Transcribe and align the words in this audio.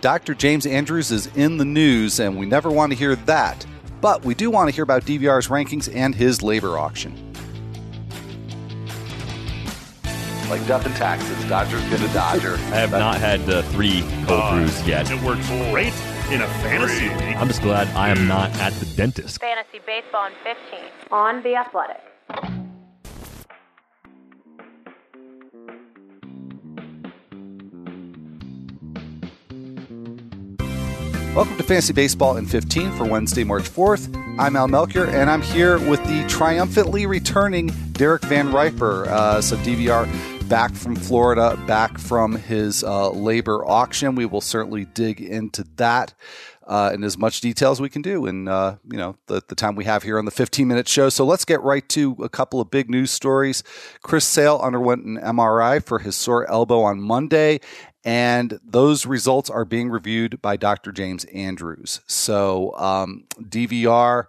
Dr. 0.00 0.34
James 0.34 0.64
Andrews 0.66 1.10
is 1.10 1.26
in 1.36 1.56
the 1.56 1.64
news, 1.64 2.20
and 2.20 2.38
we 2.38 2.46
never 2.46 2.70
want 2.70 2.92
to 2.92 2.98
hear 2.98 3.16
that. 3.16 3.66
But 4.00 4.24
we 4.24 4.34
do 4.34 4.48
want 4.48 4.68
to 4.70 4.74
hear 4.74 4.84
about 4.84 5.02
DVR's 5.02 5.48
rankings 5.48 5.92
and 5.92 6.14
his 6.14 6.38
LABR 6.38 6.78
auction. 6.78 7.14
Like 10.48 10.66
death 10.66 10.86
and 10.86 10.94
taxes, 10.96 11.44
Dodger's 11.46 11.82
gonna 11.90 12.10
Dodger. 12.14 12.54
I 12.72 12.76
have 12.76 12.92
not 12.92 13.18
had 13.18 13.40
uh, 13.50 13.62
three 13.62 14.00
cold 14.26 14.40
Uh, 14.40 14.54
brews 14.54 14.86
yet. 14.86 15.10
It 15.10 15.20
works 15.22 15.46
great 15.70 15.92
in 16.30 16.40
a 16.40 16.48
fantasy 16.62 17.08
league. 17.08 17.36
I'm 17.36 17.48
just 17.48 17.60
glad 17.60 17.88
I 17.88 18.08
am 18.08 18.26
not 18.26 18.50
at 18.60 18.72
the 18.74 18.86
dentist. 18.96 19.40
Fantasy 19.40 19.80
Baseball 19.84 20.26
in 20.26 20.32
15 20.44 20.80
on 21.10 21.42
The 21.42 21.56
Athletic. 21.56 22.00
Welcome 31.34 31.56
to 31.58 31.62
Fantasy 31.62 31.92
Baseball 31.92 32.36
in 32.36 32.46
15 32.46 32.92
for 32.92 33.04
Wednesday, 33.04 33.44
March 33.44 33.68
4th. 33.68 34.14
I'm 34.38 34.56
Al 34.56 34.66
Melchior, 34.66 35.04
and 35.06 35.30
I'm 35.30 35.42
here 35.42 35.78
with 35.88 36.02
the 36.04 36.26
triumphantly 36.26 37.06
returning 37.06 37.68
Derek 37.92 38.22
Van 38.22 38.50
Riper. 38.50 39.06
Uh, 39.08 39.40
so, 39.40 39.56
DVR 39.58 40.06
back 40.48 40.74
from 40.74 40.96
Florida, 40.96 41.62
back 41.66 41.98
from 41.98 42.34
his 42.34 42.82
uh, 42.82 43.10
LABR 43.10 43.68
auction. 43.68 44.14
We 44.14 44.24
will 44.24 44.40
certainly 44.40 44.86
dig 44.86 45.20
into 45.20 45.64
that. 45.76 46.14
Uh, 46.66 46.90
in 46.92 47.02
as 47.02 47.16
much 47.16 47.40
detail 47.40 47.70
as 47.70 47.80
we 47.80 47.88
can 47.88 48.02
do 48.02 48.26
in 48.26 48.46
uh, 48.46 48.76
you 48.92 48.98
know 48.98 49.16
the, 49.24 49.42
the 49.48 49.54
time 49.54 49.74
we 49.74 49.86
have 49.86 50.02
here 50.02 50.18
on 50.18 50.26
the 50.26 50.30
15 50.30 50.68
minute 50.68 50.86
show. 50.86 51.08
So 51.08 51.24
let's 51.24 51.46
get 51.46 51.62
right 51.62 51.88
to 51.88 52.14
a 52.22 52.28
couple 52.28 52.60
of 52.60 52.70
big 52.70 52.90
news 52.90 53.10
stories. 53.10 53.62
Chris 54.02 54.26
Sale 54.26 54.60
underwent 54.62 55.02
an 55.06 55.16
MRI 55.16 55.82
for 55.82 55.98
his 55.98 56.14
sore 56.14 56.46
elbow 56.50 56.82
on 56.82 57.00
Monday, 57.00 57.60
and 58.08 58.58
those 58.64 59.04
results 59.04 59.50
are 59.50 59.66
being 59.66 59.90
reviewed 59.90 60.40
by 60.40 60.56
Dr. 60.56 60.92
James 60.92 61.24
Andrews. 61.26 62.00
So 62.06 62.74
um, 62.78 63.24
DVR. 63.38 64.24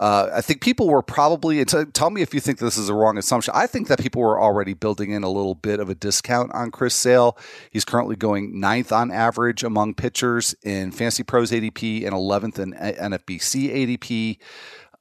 Uh, 0.00 0.30
I 0.32 0.40
think 0.40 0.62
people 0.62 0.88
were 0.88 1.02
probably, 1.02 1.62
t- 1.66 1.84
tell 1.92 2.08
me 2.08 2.22
if 2.22 2.32
you 2.32 2.40
think 2.40 2.58
this 2.58 2.78
is 2.78 2.88
a 2.88 2.94
wrong 2.94 3.18
assumption. 3.18 3.52
I 3.54 3.66
think 3.66 3.88
that 3.88 4.00
people 4.00 4.22
were 4.22 4.40
already 4.40 4.72
building 4.72 5.10
in 5.10 5.22
a 5.22 5.28
little 5.28 5.54
bit 5.54 5.78
of 5.78 5.90
a 5.90 5.94
discount 5.94 6.50
on 6.54 6.70
Chris 6.70 6.94
Sale. 6.94 7.36
He's 7.70 7.84
currently 7.84 8.16
going 8.16 8.58
ninth 8.58 8.90
on 8.90 9.10
average 9.10 9.62
among 9.62 9.92
pitchers 9.92 10.54
in 10.62 10.90
Fantasy 10.90 11.22
Pros 11.22 11.50
ADP 11.50 12.06
and 12.06 12.14
11th 12.14 12.58
in 12.58 12.72
NFBC 12.72 13.98
ADP. 13.98 14.38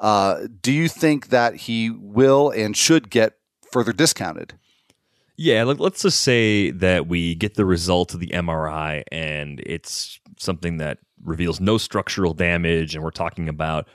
Uh, 0.01 0.47
do 0.61 0.73
you 0.73 0.89
think 0.89 1.29
that 1.29 1.55
he 1.55 1.89
will 1.89 2.49
and 2.49 2.75
should 2.75 3.09
get 3.09 3.37
further 3.71 3.93
discounted? 3.93 4.55
Yeah, 5.41 5.63
let, 5.63 5.79
let's 5.79 6.01
just 6.01 6.19
say 6.19 6.71
that 6.71 7.07
we 7.07 7.33
get 7.33 7.53
the 7.53 7.63
result 7.63 8.13
of 8.13 8.19
the 8.19 8.27
MRI 8.27 9.03
and 9.09 9.61
it's 9.65 10.19
something 10.37 10.79
that 10.79 10.97
reveals 11.23 11.61
no 11.61 11.77
structural 11.77 12.33
damage, 12.33 12.93
and 12.93 13.01
we're 13.01 13.11
talking 13.11 13.47
about 13.47 13.87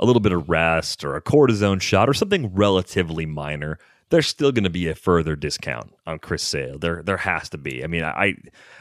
a 0.00 0.06
little 0.06 0.20
bit 0.20 0.32
of 0.32 0.48
rest 0.48 1.04
or 1.04 1.14
a 1.14 1.20
cortisone 1.20 1.82
shot 1.82 2.08
or 2.08 2.14
something 2.14 2.50
relatively 2.54 3.26
minor. 3.26 3.78
There's 4.08 4.26
still 4.26 4.52
going 4.52 4.64
to 4.64 4.70
be 4.70 4.88
a 4.88 4.94
further 4.94 5.36
discount 5.36 5.92
on 6.06 6.18
Chris 6.18 6.42
Sale. 6.42 6.78
There, 6.78 7.02
there 7.02 7.18
has 7.18 7.50
to 7.50 7.58
be. 7.58 7.84
I 7.84 7.88
mean, 7.88 8.02
I, 8.02 8.34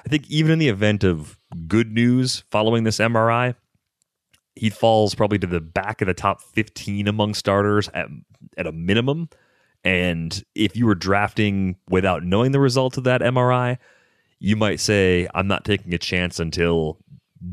I 0.06 0.08
think 0.08 0.26
even 0.30 0.54
in 0.54 0.60
the 0.60 0.70
event 0.70 1.04
of 1.04 1.38
good 1.68 1.92
news 1.92 2.46
following 2.50 2.86
this 2.86 3.00
MRI, 3.00 3.56
he 4.56 4.70
falls 4.70 5.16
probably 5.16 5.40
to 5.40 5.48
the 5.48 5.60
back 5.60 6.02
of 6.02 6.08
the 6.08 6.14
top 6.14 6.42
15 6.42 7.10
among 7.10 7.34
starters 7.34 7.90
at, 7.94 8.08
at 8.58 8.68
a 8.68 8.72
minimum. 8.72 9.28
And 9.86 10.44
if 10.56 10.76
you 10.76 10.88
were 10.88 10.96
drafting 10.96 11.78
without 11.88 12.24
knowing 12.24 12.52
the 12.52 12.60
results 12.60 12.98
of 12.98 13.04
that 13.04 13.22
MRI, 13.22 13.78
you 14.40 14.56
might 14.56 14.80
say, 14.80 15.28
I'm 15.34 15.48
not 15.48 15.64
taking 15.64 15.94
a 15.94 16.00
chance 16.00 16.40
until 16.40 16.98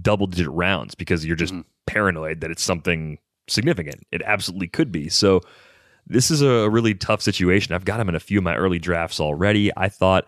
double 0.00 0.26
digit 0.26 0.48
rounds 0.48 0.94
because 0.94 1.24
you're 1.26 1.36
just 1.36 1.52
mm-hmm. 1.52 1.68
paranoid 1.86 2.40
that 2.40 2.50
it's 2.50 2.62
something 2.62 3.18
significant. 3.48 4.06
It 4.10 4.22
absolutely 4.24 4.68
could 4.68 4.90
be. 4.90 5.10
So 5.10 5.42
this 6.06 6.30
is 6.30 6.40
a 6.40 6.68
really 6.70 6.94
tough 6.94 7.20
situation. 7.20 7.74
I've 7.74 7.84
got 7.84 8.00
him 8.00 8.08
in 8.08 8.14
a 8.14 8.20
few 8.20 8.38
of 8.38 8.44
my 8.44 8.56
early 8.56 8.78
drafts 8.78 9.20
already. 9.20 9.70
I 9.76 9.90
thought 9.90 10.26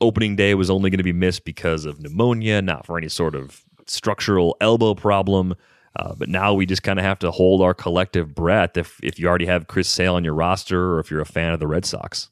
opening 0.00 0.36
day 0.36 0.54
was 0.54 0.70
only 0.70 0.90
going 0.90 0.98
to 0.98 1.04
be 1.04 1.12
missed 1.12 1.44
because 1.44 1.84
of 1.84 2.00
pneumonia, 2.00 2.62
not 2.62 2.86
for 2.86 2.96
any 2.96 3.08
sort 3.08 3.34
of 3.34 3.64
structural 3.86 4.56
elbow 4.60 4.94
problem. 4.94 5.54
Uh, 5.96 6.14
but 6.16 6.28
now 6.28 6.54
we 6.54 6.66
just 6.66 6.82
kind 6.82 6.98
of 6.98 7.04
have 7.04 7.18
to 7.18 7.30
hold 7.30 7.60
our 7.60 7.74
collective 7.74 8.34
breath 8.34 8.76
if 8.76 8.98
if 9.02 9.18
you 9.18 9.28
already 9.28 9.46
have 9.46 9.66
Chris 9.66 9.88
Sale 9.88 10.14
on 10.14 10.24
your 10.24 10.34
roster 10.34 10.94
or 10.94 11.00
if 11.00 11.10
you're 11.10 11.20
a 11.20 11.26
fan 11.26 11.52
of 11.52 11.60
the 11.60 11.66
Red 11.66 11.84
Sox. 11.84 12.30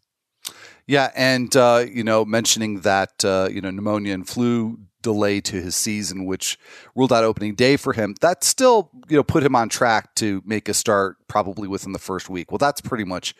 Yeah, 0.86 1.10
and 1.14 1.54
uh, 1.56 1.84
you 1.88 2.02
know, 2.02 2.24
mentioning 2.24 2.80
that 2.80 3.24
uh, 3.24 3.48
you 3.50 3.60
know 3.60 3.70
pneumonia 3.70 4.14
and 4.14 4.28
flu 4.28 4.78
delay 5.02 5.40
to 5.40 5.56
his 5.56 5.76
season, 5.76 6.26
which 6.26 6.58
ruled 6.94 7.12
out 7.12 7.24
opening 7.24 7.54
day 7.54 7.76
for 7.76 7.92
him, 7.92 8.14
that 8.20 8.42
still 8.44 8.90
you 9.08 9.16
know 9.16 9.22
put 9.22 9.42
him 9.42 9.54
on 9.54 9.68
track 9.68 10.14
to 10.16 10.42
make 10.44 10.68
a 10.68 10.74
start 10.74 11.16
probably 11.28 11.68
within 11.68 11.92
the 11.92 11.98
first 11.98 12.28
week. 12.28 12.50
Well, 12.50 12.58
that's 12.58 12.80
pretty 12.80 13.04
much 13.04 13.34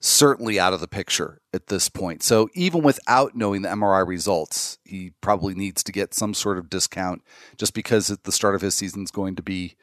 certainly 0.00 0.60
out 0.60 0.72
of 0.72 0.80
the 0.80 0.88
picture 0.88 1.41
at 1.54 1.66
this 1.66 1.88
point. 1.88 2.22
So 2.22 2.48
even 2.54 2.82
without 2.82 3.34
knowing 3.34 3.62
the 3.62 3.68
MRI 3.68 4.06
results, 4.06 4.78
he 4.84 5.10
probably 5.20 5.54
needs 5.54 5.82
to 5.84 5.92
get 5.92 6.14
some 6.14 6.34
sort 6.34 6.58
of 6.58 6.70
discount 6.70 7.22
just 7.56 7.74
because 7.74 8.10
at 8.10 8.24
the 8.24 8.32
start 8.32 8.54
of 8.54 8.60
his 8.60 8.74
season 8.74 9.02
is 9.02 9.10
going 9.10 9.36
to 9.36 9.42
be 9.42 9.74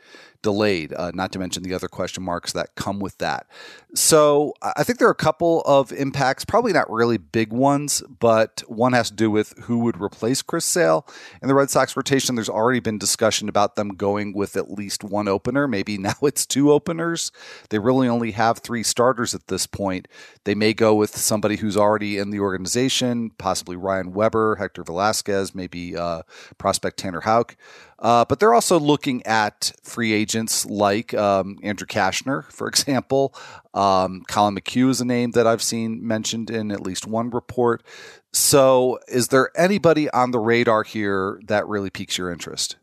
delayed, 0.41 0.94
uh, 0.94 1.12
not 1.13 1.31
to 1.34 1.40
mention 1.40 1.63
the 1.63 1.74
other 1.74 1.88
question 1.88 2.24
marks 2.24 2.53
that 2.53 2.75
come 2.75 3.00
with 3.00 3.18
that. 3.18 3.47
So 3.94 4.53
I 4.62 4.84
think 4.84 5.00
there 5.00 5.08
are 5.08 5.12
a 5.12 5.16
couple 5.16 5.62
of 5.62 5.91
impacts, 5.91 6.46
probably 6.46 6.72
not 6.72 6.90
really 6.90 7.18
big 7.18 7.52
ones, 7.52 8.02
but 8.08 8.63
one 8.68 8.94
has 8.94 9.09
to 9.09 9.16
do 9.16 9.29
with 9.29 9.58
who 9.63 9.79
would 9.79 10.00
replace 10.00 10.41
Chris 10.41 10.66
Sale 10.66 11.06
in 11.41 11.47
the 11.47 11.56
Red 11.56 11.69
Sox 11.69 11.97
rotation. 11.97 12.35
There's 12.35 12.50
already 12.50 12.79
been 12.79 12.97
discussion 12.97 13.50
about 13.50 13.75
them 13.75 13.90
going 13.90 14.34
with 14.34 14.56
at 14.56 14.72
least 14.72 15.03
one 15.03 15.28
opener. 15.28 15.68
Maybe 15.68 15.97
now 16.00 16.16
it's 16.22 16.46
two 16.46 16.72
openers. 16.72 17.31
They 17.69 17.79
really 17.79 18.08
only 18.08 18.31
have 18.31 18.59
three 18.59 18.84
starters 18.84 19.35
at 19.35 19.47
this 19.47 19.68
point. 19.68 20.08
They 20.46 20.56
may 20.56 20.74
go 20.74 20.96
with 20.96 21.18
somebody 21.18 21.58
who's 21.59 21.78
already 21.78 22.18
in 22.18 22.31
the 22.31 22.40
organization, 22.40 23.31
possibly 23.38 23.75
Ryan 23.75 24.14
Weber, 24.14 24.56
Hector 24.56 24.84
Velazquez, 24.84 25.53
maybe 25.53 25.96
uh, 25.96 26.24
prospect 26.58 26.97
Tanner 26.97 27.22
Houck. 27.22 27.56
Uh, 28.00 28.25
but 28.25 28.40
they're 28.40 28.53
also 28.53 28.80
looking 28.80 29.25
at 29.25 29.72
free 29.84 30.14
agents 30.14 30.66
like 30.66 31.14
um, 31.14 31.58
Andrew 31.64 31.88
Cashner, 31.88 32.52
for 32.52 32.68
example. 32.68 33.36
Um, 33.74 34.24
Collin 34.28 34.56
McHugh 34.56 34.90
is 34.90 35.02
a 35.02 35.06
name 35.06 35.31
that 35.31 35.46
I've 35.46 35.62
seen 35.62 36.06
mentioned 36.06 36.50
in 36.50 36.72
at 36.72 36.81
least 36.81 37.06
one 37.06 37.30
report. 37.30 37.84
So, 38.31 39.00
is 39.08 39.30
there 39.30 39.52
anybody 39.56 40.09
on 40.12 40.31
the 40.31 40.40
radar 40.40 40.84
here 40.84 41.40
that 41.47 41.68
really 41.68 41.90
piques 41.90 42.18
your 42.18 42.31
interest? 42.31 42.78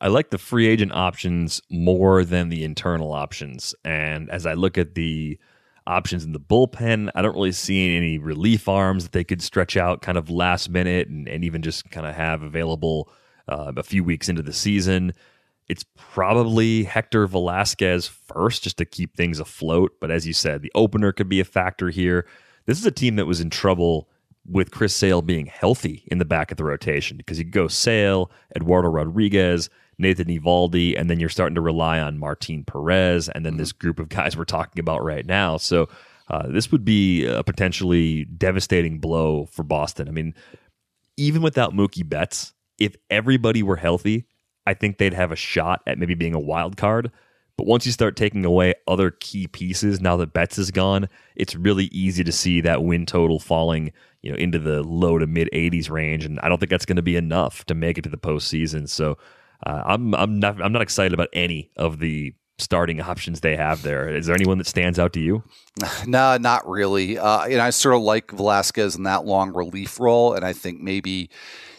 I 0.00 0.08
like 0.08 0.30
the 0.30 0.38
free 0.38 0.66
agent 0.66 0.92
options 0.92 1.60
more 1.70 2.24
than 2.24 2.48
the 2.48 2.64
internal 2.64 3.12
options. 3.12 3.74
And 3.84 4.30
as 4.30 4.46
I 4.46 4.54
look 4.54 4.78
at 4.78 4.94
the 4.94 5.38
options 5.90 6.24
in 6.24 6.32
the 6.32 6.40
bullpen, 6.40 7.10
I 7.14 7.22
don't 7.22 7.34
really 7.34 7.52
see 7.52 7.96
any 7.96 8.18
relief 8.18 8.68
arms 8.68 9.04
that 9.04 9.12
they 9.12 9.24
could 9.24 9.42
stretch 9.42 9.76
out 9.76 10.02
kind 10.02 10.16
of 10.16 10.30
last 10.30 10.70
minute 10.70 11.08
and, 11.08 11.28
and 11.28 11.44
even 11.44 11.62
just 11.62 11.90
kind 11.90 12.06
of 12.06 12.14
have 12.14 12.42
available 12.42 13.10
uh, 13.48 13.72
a 13.76 13.82
few 13.82 14.04
weeks 14.04 14.28
into 14.28 14.42
the 14.42 14.52
season. 14.52 15.12
It's 15.68 15.84
probably 15.96 16.84
Hector 16.84 17.26
Velazquez 17.26 18.06
first 18.06 18.64
just 18.64 18.76
to 18.78 18.84
keep 18.84 19.16
things 19.16 19.40
afloat. 19.40 19.96
But 20.00 20.10
as 20.10 20.26
you 20.26 20.32
said, 20.32 20.62
the 20.62 20.72
opener 20.74 21.12
could 21.12 21.28
be 21.28 21.40
a 21.40 21.44
factor 21.44 21.90
here. 21.90 22.26
This 22.66 22.78
is 22.78 22.86
a 22.86 22.90
team 22.90 23.16
that 23.16 23.26
was 23.26 23.40
in 23.40 23.50
trouble 23.50 24.08
with 24.48 24.70
Chris 24.70 24.94
Sale 24.94 25.22
being 25.22 25.46
healthy 25.46 26.04
in 26.06 26.18
the 26.18 26.24
back 26.24 26.50
of 26.50 26.56
the 26.56 26.64
rotation 26.64 27.16
because 27.16 27.38
you 27.38 27.44
go 27.44 27.68
Sale, 27.68 28.30
Eduardo 28.56 28.88
Rodriguez, 28.88 29.68
Nathan 30.00 30.28
Eovaldi, 30.28 30.98
and 30.98 31.08
then 31.08 31.20
you're 31.20 31.28
starting 31.28 31.54
to 31.54 31.60
rely 31.60 32.00
on 32.00 32.18
Martin 32.18 32.64
Perez, 32.64 33.28
and 33.28 33.44
then 33.44 33.56
this 33.56 33.72
group 33.72 33.98
of 33.98 34.08
guys 34.08 34.36
we're 34.36 34.44
talking 34.44 34.80
about 34.80 35.04
right 35.04 35.26
now. 35.26 35.56
So 35.56 35.88
uh, 36.28 36.46
this 36.48 36.72
would 36.72 36.84
be 36.84 37.26
a 37.26 37.42
potentially 37.42 38.24
devastating 38.24 38.98
blow 38.98 39.46
for 39.46 39.62
Boston. 39.62 40.08
I 40.08 40.12
mean, 40.12 40.34
even 41.16 41.42
without 41.42 41.74
Mookie 41.74 42.08
Betts, 42.08 42.52
if 42.78 42.96
everybody 43.10 43.62
were 43.62 43.76
healthy, 43.76 44.26
I 44.66 44.74
think 44.74 44.98
they'd 44.98 45.14
have 45.14 45.32
a 45.32 45.36
shot 45.36 45.82
at 45.86 45.98
maybe 45.98 46.14
being 46.14 46.34
a 46.34 46.40
wild 46.40 46.76
card. 46.76 47.10
But 47.56 47.66
once 47.66 47.84
you 47.84 47.92
start 47.92 48.16
taking 48.16 48.46
away 48.46 48.72
other 48.88 49.10
key 49.10 49.46
pieces, 49.46 50.00
now 50.00 50.16
that 50.16 50.32
Betts 50.32 50.56
is 50.56 50.70
gone, 50.70 51.08
it's 51.36 51.54
really 51.54 51.86
easy 51.86 52.24
to 52.24 52.32
see 52.32 52.62
that 52.62 52.84
win 52.84 53.04
total 53.04 53.38
falling, 53.38 53.92
you 54.22 54.30
know, 54.30 54.38
into 54.38 54.58
the 54.58 54.82
low 54.82 55.18
to 55.18 55.26
mid 55.26 55.50
80s 55.52 55.90
range, 55.90 56.24
and 56.24 56.40
I 56.40 56.48
don't 56.48 56.58
think 56.58 56.70
that's 56.70 56.86
going 56.86 56.96
to 56.96 57.02
be 57.02 57.16
enough 57.16 57.66
to 57.66 57.74
make 57.74 57.98
it 57.98 58.02
to 58.02 58.08
the 58.08 58.16
postseason. 58.16 58.88
So 58.88 59.18
uh, 59.66 59.82
I'm 59.86 60.14
I'm 60.14 60.38
not 60.38 60.60
I'm 60.60 60.72
not 60.72 60.82
excited 60.82 61.12
about 61.12 61.28
any 61.32 61.70
of 61.76 61.98
the 61.98 62.34
starting 62.58 63.00
options 63.00 63.40
they 63.40 63.56
have 63.56 63.82
there. 63.82 64.08
Is 64.08 64.26
there 64.26 64.34
anyone 64.34 64.58
that 64.58 64.66
stands 64.66 64.98
out 64.98 65.12
to 65.14 65.20
you? 65.20 65.42
No, 66.06 66.36
not 66.36 66.68
really. 66.68 67.18
Uh, 67.18 67.44
and 67.44 67.60
I 67.60 67.70
sort 67.70 67.94
of 67.94 68.02
like 68.02 68.30
Velazquez 68.30 68.96
in 68.96 69.04
that 69.04 69.24
long 69.24 69.54
relief 69.54 69.98
role, 69.98 70.34
and 70.34 70.44
I 70.44 70.52
think 70.52 70.80
maybe 70.80 71.30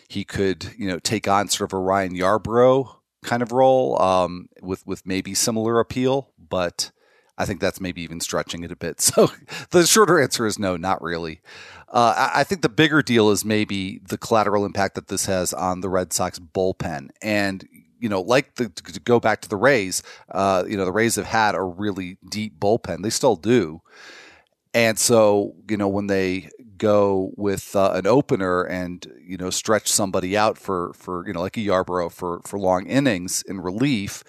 he 0.10 0.24
could, 0.24 0.74
you 0.78 0.88
know, 0.88 1.00
take 1.00 1.28
on 1.28 1.50
sort 1.50 1.70
of 1.72 1.78
a 1.78 1.82
Ryan 1.82 2.16
Yarbrough 2.16 2.96
kind 3.24 3.44
of 3.44 3.52
role 3.52 4.02
um, 4.02 4.50
with 4.62 4.86
with 4.88 5.06
maybe 5.06 5.34
similar 5.34 5.80
appeal, 5.80 6.32
but 6.38 6.92
I 7.38 7.46
think 7.46 7.60
that's 7.60 7.82
maybe 7.82 8.02
even 8.04 8.20
stretching 8.20 8.64
it 8.64 8.72
a 8.72 8.76
bit. 8.76 9.02
So 9.16 9.32
the 9.72 9.86
shorter 9.86 10.22
answer 10.22 10.46
is 10.46 10.60
no, 10.60 10.78
not 10.78 11.02
really. 11.02 11.42
Uh, 11.90 12.14
I, 12.16 12.42
I 12.42 12.44
think 12.44 12.62
the 12.62 12.70
bigger 12.70 13.02
deal 13.02 13.32
is 13.32 13.44
maybe 13.44 14.00
the 14.08 14.18
collateral 14.18 14.66
impact 14.66 14.96
that 14.96 15.08
this 15.08 15.26
has 15.26 15.54
on 15.54 15.82
the 15.82 15.90
Red 15.90 16.14
Sox 16.14 16.40
bullpen. 16.40 17.10
And 17.22 17.68
you 18.02 18.10
know, 18.10 18.22
like 18.22 18.56
the, 18.56 18.70
to 18.70 19.00
go 19.00 19.20
back 19.20 19.42
to 19.42 19.50
the 19.50 19.56
Rays, 19.56 20.04
uh, 20.30 20.64
you 20.68 20.76
know, 20.76 20.86
the 20.86 20.92
Rays 20.92 21.16
have 21.16 21.26
had 21.26 21.56
a 21.56 21.62
really 21.62 22.18
deep 22.30 22.60
bullpen. 22.60 23.04
They 23.04 23.10
still 23.10 23.36
do. 23.36 23.82
And 24.74 24.98
so, 24.98 25.56
you 25.70 25.78
know, 25.78 25.88
when 25.88 26.08
they 26.08 26.50
go 26.82 27.32
with 27.38 27.76
uh, 27.76 27.92
an 27.94 28.08
opener 28.08 28.64
and 28.64 29.06
you 29.24 29.38
know 29.38 29.52
stretch 29.52 29.88
somebody 29.88 30.36
out 30.36 30.58
for 30.58 30.94
for 30.94 31.28
you 31.28 31.34
know 31.34 31.40
like 31.40 31.56
a 31.56 31.60
Yarbrough 31.60 32.12
for 32.12 32.42
for 32.44 32.58
long 32.58 32.88
innings 32.88 33.44
in 33.44 33.60
relief, 33.60 34.24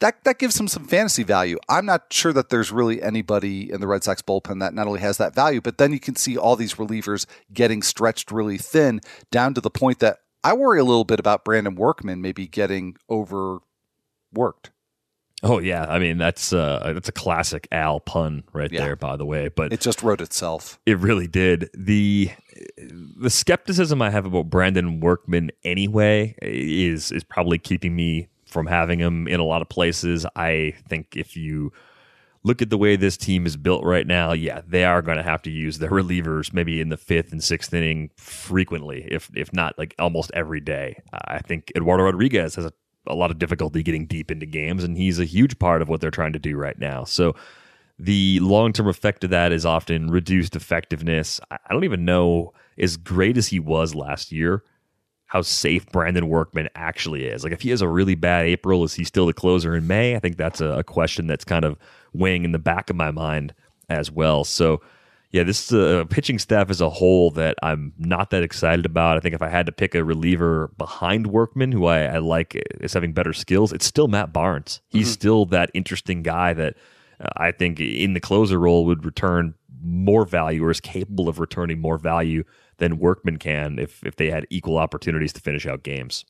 that 0.00 0.24
that 0.24 0.38
gives 0.38 0.54
them 0.54 0.68
some 0.68 0.86
fantasy 0.86 1.22
value. 1.22 1.58
I'm 1.68 1.84
not 1.84 2.10
sure 2.10 2.32
that 2.32 2.48
there's 2.48 2.72
really 2.72 3.02
anybody 3.02 3.70
in 3.70 3.82
the 3.82 3.86
Red 3.86 4.04
Sox 4.04 4.22
bullpen 4.22 4.60
that 4.60 4.72
not 4.72 4.86
only 4.86 5.00
has 5.00 5.18
that 5.18 5.34
value, 5.34 5.60
but 5.60 5.76
then 5.76 5.92
you 5.92 6.00
can 6.00 6.16
see 6.16 6.38
all 6.38 6.56
these 6.56 6.76
relievers 6.76 7.26
getting 7.52 7.82
stretched 7.82 8.32
really 8.32 8.56
thin 8.56 9.00
down 9.30 9.52
to 9.52 9.60
the 9.60 9.70
point 9.70 9.98
that 9.98 10.20
I 10.44 10.54
worry 10.54 10.78
a 10.80 10.84
little 10.84 11.04
bit 11.04 11.18
about 11.20 11.44
Brandon 11.44 11.74
Workman 11.74 12.22
maybe 12.22 12.46
getting 12.46 12.96
overworked. 13.10 14.70
Oh 15.44 15.60
yeah, 15.60 15.86
I 15.88 16.00
mean 16.00 16.18
that's 16.18 16.52
uh, 16.52 16.92
that's 16.94 17.08
a 17.08 17.12
classic 17.12 17.68
Al 17.70 18.00
pun 18.00 18.42
right 18.52 18.72
Yeah. 18.72 18.80
there, 18.84 18.96
by 18.96 19.16
the 19.16 19.24
way. 19.24 19.48
But 19.48 19.72
It 19.72 19.80
just 19.80 20.02
wrote 20.02 20.20
itself. 20.20 20.80
It 20.84 20.98
really 20.98 21.28
did. 21.28 21.70
The 21.74 22.30
the 23.16 23.30
skepticism 23.30 24.02
I 24.02 24.10
have 24.10 24.26
about 24.26 24.50
Brandon 24.50 24.98
Workman 24.98 25.52
anyway 25.64 26.34
is 26.42 27.12
is 27.12 27.22
probably 27.22 27.58
keeping 27.58 27.94
me 27.94 28.28
from 28.46 28.66
having 28.66 28.98
him 28.98 29.28
in 29.28 29.38
a 29.38 29.44
lot 29.44 29.62
of 29.62 29.68
places. 29.68 30.26
I 30.34 30.74
think 30.88 31.16
if 31.16 31.36
you 31.36 31.72
look 32.48 32.62
at 32.62 32.70
the 32.70 32.78
way 32.78 32.96
this 32.96 33.16
team 33.16 33.46
is 33.46 33.56
built 33.56 33.84
right 33.84 34.06
now, 34.06 34.32
yeah, 34.32 34.62
they 34.66 34.84
are 34.84 35.02
going 35.02 35.18
to 35.18 35.22
have 35.22 35.42
to 35.42 35.50
use 35.50 35.78
their 35.78 35.90
relievers 35.90 36.52
maybe 36.52 36.80
in 36.80 36.88
the 36.88 36.96
fifth 36.96 37.30
and 37.30 37.44
sixth 37.44 37.72
inning 37.72 38.10
frequently, 38.16 39.06
if 39.10 39.30
if 39.36 39.52
not 39.52 39.78
like 39.78 39.94
almost 39.98 40.30
every 40.34 40.60
day. 40.60 41.00
I 41.12 41.38
think 41.40 41.70
Eduardo 41.76 42.04
Rodriguez 42.04 42.56
has 42.56 42.64
a, 42.64 42.72
a 43.06 43.14
lot 43.14 43.30
of 43.30 43.38
difficulty 43.38 43.82
getting 43.82 44.06
deep 44.06 44.30
into 44.30 44.46
games, 44.46 44.82
and 44.82 44.96
he's 44.96 45.20
a 45.20 45.24
huge 45.24 45.58
part 45.58 45.82
of 45.82 45.88
what 45.88 46.00
they're 46.00 46.10
trying 46.10 46.32
to 46.32 46.38
do 46.38 46.56
right 46.56 46.78
now. 46.78 47.04
So 47.04 47.36
the 47.98 48.40
long 48.40 48.72
term 48.72 48.88
effect 48.88 49.24
of 49.24 49.30
that 49.30 49.52
is 49.52 49.66
often 49.66 50.10
reduced 50.10 50.56
effectiveness. 50.56 51.40
I 51.50 51.58
I 51.66 51.74
don't 51.74 51.84
even 51.84 52.04
know, 52.04 52.54
as 52.78 52.96
great 52.96 53.36
as 53.36 53.48
he 53.48 53.60
was 53.60 53.94
last 53.94 54.32
year, 54.32 54.64
how 55.28 55.42
safe 55.42 55.86
Brandon 55.92 56.28
Workman 56.28 56.68
actually 56.74 57.26
is. 57.26 57.44
Like, 57.44 57.52
if 57.52 57.60
he 57.60 57.70
has 57.70 57.82
a 57.82 57.88
really 57.88 58.14
bad 58.14 58.46
April, 58.46 58.82
is 58.82 58.94
he 58.94 59.04
still 59.04 59.26
the 59.26 59.34
closer 59.34 59.76
in 59.76 59.86
May? 59.86 60.16
I 60.16 60.18
think 60.18 60.36
that's 60.36 60.60
a, 60.60 60.78
a 60.78 60.84
question 60.84 61.26
that's 61.26 61.44
kind 61.44 61.64
of 61.64 61.78
weighing 62.14 62.44
in 62.44 62.52
the 62.52 62.58
back 62.58 62.88
of 62.88 62.96
my 62.96 63.10
mind 63.10 63.54
as 63.90 64.10
well. 64.10 64.44
So, 64.44 64.80
yeah, 65.30 65.42
this 65.42 65.70
uh, 65.70 66.04
pitching 66.08 66.38
staff 66.38 66.70
as 66.70 66.80
a 66.80 66.88
whole 66.88 67.30
that 67.32 67.56
I'm 67.62 67.92
not 67.98 68.30
that 68.30 68.42
excited 68.42 68.86
about. 68.86 69.18
I 69.18 69.20
think 69.20 69.34
if 69.34 69.42
I 69.42 69.50
had 69.50 69.66
to 69.66 69.72
pick 69.72 69.94
a 69.94 70.02
reliever 70.02 70.68
behind 70.78 71.26
Workman, 71.26 71.72
who 71.72 71.84
I, 71.84 72.04
I 72.04 72.18
like 72.18 72.54
is 72.80 72.94
having 72.94 73.12
better 73.12 73.34
skills, 73.34 73.70
it's 73.70 73.84
still 73.84 74.08
Matt 74.08 74.32
Barnes. 74.32 74.80
He's 74.88 75.10
still 75.10 75.44
that 75.46 75.70
interesting 75.74 76.22
guy 76.22 76.54
that 76.54 76.76
uh, 77.20 77.28
I 77.36 77.52
think 77.52 77.78
in 77.78 78.14
the 78.14 78.20
closer 78.20 78.58
role 78.58 78.86
would 78.86 79.04
return 79.04 79.52
more 79.82 80.24
value 80.24 80.64
or 80.64 80.70
is 80.70 80.80
capable 80.80 81.28
of 81.28 81.38
returning 81.38 81.80
more 81.80 81.98
value 81.98 82.44
than 82.78 82.98
Workman 82.98 83.38
can 83.38 83.78
if 83.78 84.04
if 84.04 84.16
they 84.16 84.30
had 84.30 84.46
equal 84.50 84.78
opportunities 84.78 85.32
to 85.34 85.40
finish 85.40 85.66
out 85.66 85.82
games. 85.82 86.24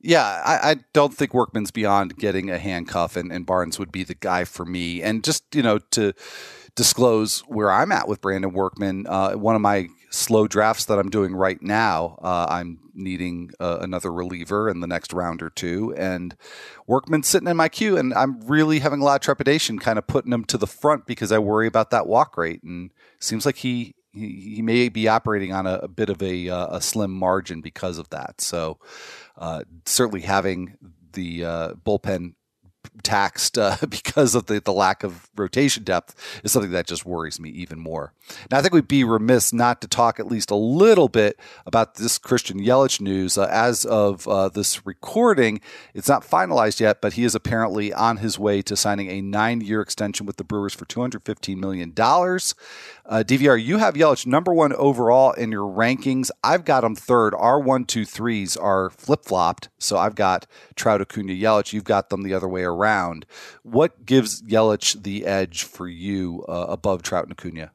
Yeah, 0.00 0.42
I, 0.44 0.70
I 0.70 0.76
don't 0.92 1.12
think 1.12 1.34
Workman's 1.34 1.72
beyond 1.72 2.16
getting 2.16 2.50
a 2.50 2.58
handcuff, 2.58 3.16
and, 3.16 3.32
and 3.32 3.44
Barnes 3.44 3.80
would 3.80 3.90
be 3.90 4.04
the 4.04 4.14
guy 4.14 4.44
for 4.44 4.64
me. 4.64 5.02
And 5.02 5.24
just 5.24 5.44
you 5.54 5.62
know 5.62 5.78
to 5.90 6.12
disclose 6.76 7.40
where 7.40 7.70
I'm 7.70 7.90
at 7.90 8.06
with 8.06 8.20
Brandon 8.20 8.52
Workman, 8.52 9.06
uh, 9.08 9.32
one 9.32 9.56
of 9.56 9.60
my 9.60 9.88
slow 10.10 10.46
drafts 10.46 10.84
that 10.86 10.98
I'm 10.98 11.10
doing 11.10 11.34
right 11.34 11.60
now, 11.62 12.18
uh, 12.22 12.46
I'm 12.48 12.78
needing 12.94 13.50
uh, 13.60 13.78
another 13.80 14.12
reliever 14.12 14.68
in 14.68 14.80
the 14.80 14.86
next 14.86 15.12
round 15.12 15.42
or 15.42 15.50
two, 15.50 15.94
and 15.96 16.36
Workman's 16.86 17.28
sitting 17.28 17.48
in 17.48 17.56
my 17.56 17.68
queue, 17.68 17.96
and 17.96 18.14
I'm 18.14 18.40
really 18.42 18.78
having 18.80 19.00
a 19.00 19.04
lot 19.04 19.16
of 19.16 19.20
trepidation, 19.20 19.78
kind 19.78 19.98
of 19.98 20.06
putting 20.06 20.32
him 20.32 20.44
to 20.46 20.58
the 20.58 20.66
front 20.66 21.06
because 21.06 21.32
I 21.32 21.38
worry 21.38 21.66
about 21.66 21.90
that 21.90 22.06
walk 22.06 22.36
rate, 22.36 22.62
and 22.62 22.90
seems 23.20 23.46
like 23.46 23.56
he. 23.56 23.94
He, 24.10 24.54
he 24.56 24.62
may 24.62 24.88
be 24.88 25.06
operating 25.06 25.52
on 25.52 25.66
a, 25.66 25.74
a 25.82 25.86
bit 25.86 26.08
of 26.08 26.22
a, 26.22 26.48
uh, 26.48 26.78
a 26.78 26.80
slim 26.80 27.12
margin 27.12 27.60
because 27.60 27.98
of 27.98 28.08
that. 28.08 28.40
So, 28.40 28.78
uh, 29.36 29.64
certainly 29.84 30.22
having 30.22 30.78
the 31.12 31.44
uh, 31.44 31.72
bullpen 31.74 32.32
taxed 33.02 33.58
uh, 33.58 33.76
because 33.88 34.34
of 34.34 34.46
the, 34.46 34.60
the 34.60 34.72
lack 34.72 35.02
of 35.02 35.28
rotation 35.36 35.84
depth 35.84 36.14
is 36.44 36.52
something 36.52 36.72
that 36.72 36.86
just 36.86 37.04
worries 37.06 37.40
me 37.40 37.50
even 37.50 37.78
more. 37.78 38.12
Now, 38.50 38.58
I 38.58 38.62
think 38.62 38.74
we'd 38.74 38.88
be 38.88 39.04
remiss 39.04 39.52
not 39.52 39.80
to 39.80 39.88
talk 39.88 40.20
at 40.20 40.26
least 40.26 40.50
a 40.50 40.56
little 40.56 41.08
bit 41.08 41.38
about 41.66 41.96
this 41.96 42.18
Christian 42.18 42.60
Yelich 42.60 43.00
news. 43.00 43.38
Uh, 43.38 43.48
as 43.50 43.84
of 43.84 44.26
uh, 44.28 44.48
this 44.48 44.86
recording, 44.86 45.60
it's 45.94 46.08
not 46.08 46.22
finalized 46.22 46.80
yet, 46.80 47.00
but 47.00 47.14
he 47.14 47.24
is 47.24 47.34
apparently 47.34 47.92
on 47.92 48.18
his 48.18 48.38
way 48.38 48.62
to 48.62 48.76
signing 48.76 49.08
a 49.10 49.20
nine 49.20 49.60
year 49.60 49.80
extension 49.80 50.26
with 50.26 50.36
the 50.36 50.44
Brewers 50.44 50.74
for 50.74 50.84
$215 50.84 51.56
million. 51.56 51.94
Uh, 53.08 53.24
DVR, 53.26 53.62
you 53.62 53.78
have 53.78 53.94
Yelich 53.94 54.26
number 54.26 54.52
one 54.52 54.74
overall 54.74 55.32
in 55.32 55.50
your 55.50 55.66
rankings. 55.66 56.30
I've 56.44 56.66
got 56.66 56.84
him 56.84 56.94
third. 56.94 57.34
Our 57.34 57.58
one, 57.58 57.86
two, 57.86 58.04
threes 58.04 58.54
are 58.54 58.90
flip 58.90 59.24
flopped. 59.24 59.70
So 59.78 59.96
I've 59.96 60.14
got 60.14 60.46
Trout, 60.76 61.00
Acuna, 61.00 61.32
Yelich. 61.32 61.72
You've 61.72 61.84
got 61.84 62.10
them 62.10 62.22
the 62.22 62.34
other 62.34 62.48
way 62.48 62.64
around. 62.64 63.24
What 63.62 64.04
gives 64.04 64.42
Yelich 64.42 65.02
the 65.02 65.24
edge 65.24 65.62
for 65.62 65.88
you 65.88 66.44
uh, 66.50 66.66
above 66.68 67.00
Trout 67.00 67.24
and 67.24 67.32
Acuna? 67.32 67.70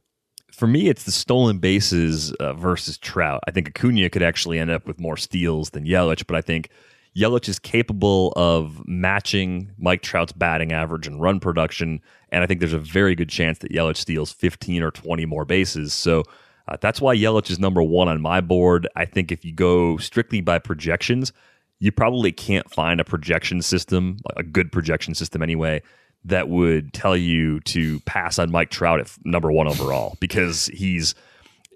For 0.51 0.67
me, 0.67 0.87
it's 0.87 1.03
the 1.03 1.11
stolen 1.11 1.57
bases 1.57 2.31
uh, 2.33 2.53
versus 2.53 2.99
Trout. 2.99 3.41
I 3.47 3.51
think 3.51 3.67
Acuna 3.69 4.11
could 4.11 4.21
actually 4.21 4.59
end 4.59 4.69
up 4.69 4.85
with 4.85 4.99
more 4.99 5.17
steals 5.17 5.71
than 5.71 5.85
Yelich, 5.85 6.27
but 6.27 6.35
I 6.35 6.41
think 6.41 6.69
Yelich 7.15 7.47
is 7.47 7.57
capable 7.57 8.33
of 8.35 8.87
matching 8.87 9.71
Mike 9.77 10.03
Trout's 10.03 10.31
batting 10.31 10.71
average 10.71 11.07
and 11.07 11.21
run 11.21 11.39
production, 11.39 12.01
and 12.33 12.43
I 12.43 12.47
think 12.47 12.59
there's 12.59 12.73
a 12.73 12.79
very 12.79 13.13
good 13.15 13.29
chance 13.29 13.59
that 13.59 13.71
Yelich 13.71 13.97
steals 13.97 14.33
15 14.33 14.81
or 14.81 14.91
20 14.91 15.25
more 15.27 15.45
bases. 15.45 15.93
So 15.93 16.23
uh, 16.67 16.77
that's 16.81 16.99
why 16.99 17.15
Yelich 17.15 17.51
is 17.51 17.59
number 17.59 17.83
one 17.83 18.07
on 18.07 18.19
my 18.21 18.41
board. 18.41 18.87
I 18.95 19.05
think 19.05 19.31
if 19.31 19.45
you 19.45 19.53
go 19.53 19.97
strictly 19.97 20.41
by 20.41 20.57
projections, 20.57 21.31
you 21.79 21.91
probably 21.91 22.31
can't 22.31 22.69
find 22.71 22.99
a 22.99 23.03
projection 23.03 23.61
system, 23.61 24.17
a 24.35 24.41
good 24.41 24.71
projection 24.71 25.13
system 25.13 25.43
anyway, 25.43 25.83
that 26.25 26.49
would 26.49 26.91
tell 26.93 27.15
you 27.15 27.59
to 27.61 27.99
pass 28.01 28.39
on 28.39 28.49
Mike 28.49 28.71
Trout 28.71 28.99
at 28.99 29.11
number 29.25 29.51
one 29.51 29.67
overall 29.67 30.17
because 30.19 30.67
he's 30.67 31.13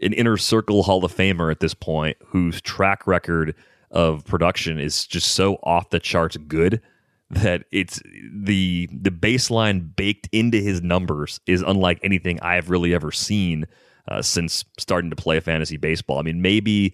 an 0.02 0.14
inner 0.14 0.38
circle 0.38 0.84
Hall 0.84 1.04
of 1.06 1.14
Famer 1.14 1.52
at 1.52 1.60
this 1.60 1.74
point 1.74 2.18
whose 2.26 2.62
track 2.62 3.06
record 3.06 3.54
of 3.92 4.26
production 4.26 4.80
is 4.80 5.06
just 5.06 5.32
so 5.32 5.56
off 5.64 5.90
the 5.92 6.00
charts 6.00 6.38
good 6.38 6.82
that 7.30 7.66
it's 7.72 8.02
the 8.32 8.90
the 8.92 9.12
baseline 9.12 9.96
baked 9.96 10.30
into 10.32 10.60
his 10.60 10.82
numbers 10.82 11.40
is 11.46 11.62
unlike 11.62 12.00
anything 12.02 12.40
I've 12.42 12.70
really 12.70 12.94
ever 12.94 13.12
seen 13.12 13.66
uh, 14.08 14.22
since 14.22 14.64
starting 14.80 15.10
to 15.10 15.16
play 15.16 15.40
fantasy 15.40 15.78
baseball. 15.78 16.20
I 16.20 16.22
mean, 16.22 16.42
maybe 16.42 16.94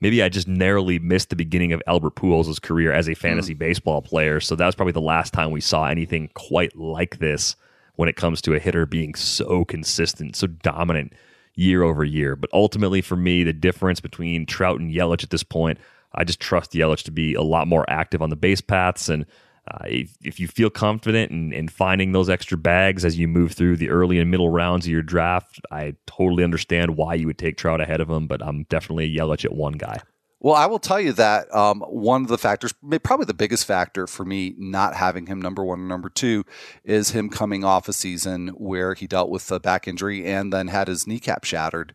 maybe 0.00 0.22
I 0.22 0.30
just 0.30 0.48
narrowly 0.48 0.98
missed 0.98 1.28
the 1.28 1.36
beginning 1.36 1.72
of 1.72 1.82
Albert 1.86 2.14
Pujols' 2.14 2.62
career 2.62 2.92
as 2.92 3.08
a 3.08 3.14
fantasy 3.14 3.54
baseball 3.54 4.00
player, 4.00 4.40
so 4.40 4.56
that 4.56 4.64
was 4.64 4.74
probably 4.74 4.92
the 4.92 5.00
last 5.00 5.32
time 5.32 5.50
we 5.50 5.60
saw 5.60 5.86
anything 5.86 6.30
quite 6.34 6.74
like 6.76 7.18
this 7.18 7.54
when 7.96 8.08
it 8.08 8.16
comes 8.16 8.40
to 8.42 8.54
a 8.54 8.58
hitter 8.60 8.86
being 8.86 9.14
so 9.14 9.64
consistent, 9.64 10.36
so 10.36 10.46
dominant 10.46 11.12
year 11.56 11.82
over 11.82 12.04
year. 12.04 12.36
But 12.36 12.50
ultimately, 12.52 13.02
for 13.02 13.16
me, 13.16 13.42
the 13.42 13.52
difference 13.52 14.00
between 14.00 14.46
Trout 14.46 14.80
and 14.80 14.94
Yelich 14.94 15.24
at 15.24 15.30
this 15.30 15.42
point, 15.42 15.78
I 16.14 16.24
just 16.24 16.40
trust 16.40 16.72
Yelich 16.72 17.02
to 17.02 17.10
be 17.10 17.34
a 17.34 17.42
lot 17.42 17.66
more 17.66 17.84
active 17.90 18.22
on 18.22 18.30
the 18.30 18.36
base 18.36 18.60
paths. 18.60 19.08
And 19.08 19.26
uh, 19.70 19.78
if, 19.84 20.16
if 20.22 20.40
you 20.40 20.48
feel 20.48 20.70
confident 20.70 21.30
in, 21.30 21.52
in 21.52 21.68
finding 21.68 22.12
those 22.12 22.28
extra 22.28 22.56
bags 22.56 23.04
as 23.04 23.18
you 23.18 23.28
move 23.28 23.52
through 23.52 23.76
the 23.76 23.90
early 23.90 24.18
and 24.18 24.30
middle 24.30 24.50
rounds 24.50 24.86
of 24.86 24.92
your 24.92 25.02
draft, 25.02 25.60
I 25.70 25.94
totally 26.06 26.44
understand 26.44 26.96
why 26.96 27.14
you 27.14 27.26
would 27.26 27.38
take 27.38 27.56
Trout 27.56 27.80
ahead 27.80 28.00
of 28.00 28.08
him. 28.08 28.26
But 28.26 28.42
I'm 28.42 28.64
definitely 28.64 29.04
a 29.04 29.20
Yelich 29.20 29.44
at 29.44 29.52
one 29.52 29.74
guy. 29.74 30.00
Well, 30.40 30.54
I 30.54 30.66
will 30.66 30.78
tell 30.78 31.00
you 31.00 31.12
that 31.14 31.52
um, 31.52 31.80
one 31.80 32.22
of 32.22 32.28
the 32.28 32.38
factors, 32.38 32.72
probably 33.02 33.26
the 33.26 33.34
biggest 33.34 33.64
factor 33.64 34.06
for 34.06 34.24
me 34.24 34.54
not 34.56 34.94
having 34.94 35.26
him 35.26 35.42
number 35.42 35.64
one 35.64 35.80
or 35.80 35.84
number 35.84 36.08
two, 36.08 36.44
is 36.84 37.10
him 37.10 37.28
coming 37.28 37.64
off 37.64 37.88
a 37.88 37.92
season 37.92 38.48
where 38.50 38.94
he 38.94 39.08
dealt 39.08 39.30
with 39.30 39.50
a 39.50 39.58
back 39.58 39.88
injury 39.88 40.24
and 40.24 40.52
then 40.52 40.68
had 40.68 40.86
his 40.86 41.08
kneecap 41.08 41.42
shattered. 41.42 41.92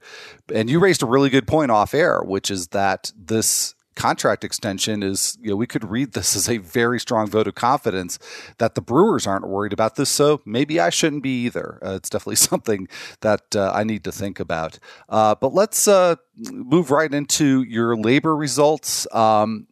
And 0.54 0.70
you 0.70 0.80
raised 0.80 1.02
a 1.02 1.06
really 1.06 1.30
good 1.30 1.48
point 1.48 1.72
off 1.72 1.94
air, 1.94 2.22
which 2.22 2.52
is 2.52 2.68
that 2.70 3.14
this 3.18 3.76
contract 3.96 4.44
extension 4.44 5.04
is, 5.04 5.38
you 5.42 5.50
know, 5.52 5.56
we 5.56 5.68
could 5.68 5.84
read 5.84 6.14
this 6.14 6.36
as 6.36 6.50
a 6.50 6.58
very 6.58 7.00
strong 7.00 7.28
vote 7.28 7.48
of 7.48 7.56
confidence 7.56 8.20
that 8.58 8.76
the 8.76 8.82
Brewers 8.82 9.28
aren't 9.28 9.48
worried 9.48 9.74
about 9.74 9.96
this. 9.96 10.10
So 10.10 10.42
maybe 10.46 10.80
I 10.80 10.90
shouldn't 10.90 11.24
be 11.24 11.46
either. 11.46 11.80
Uh, 11.84 11.96
it's 11.96 12.10
definitely 12.10 12.36
something 12.52 12.88
that 13.22 13.56
uh, 13.56 13.72
I 13.74 13.84
need 13.84 14.04
to 14.06 14.12
think 14.12 14.40
about. 14.40 14.80
Uh, 15.10 15.36
but 15.36 15.54
let's 15.54 15.88
uh, 15.88 16.16
move 16.52 16.92
right 16.92 17.14
into 17.14 17.64
your 17.64 17.96
LABR 17.96 18.38
results. 18.38 19.08
Um, 19.14 19.68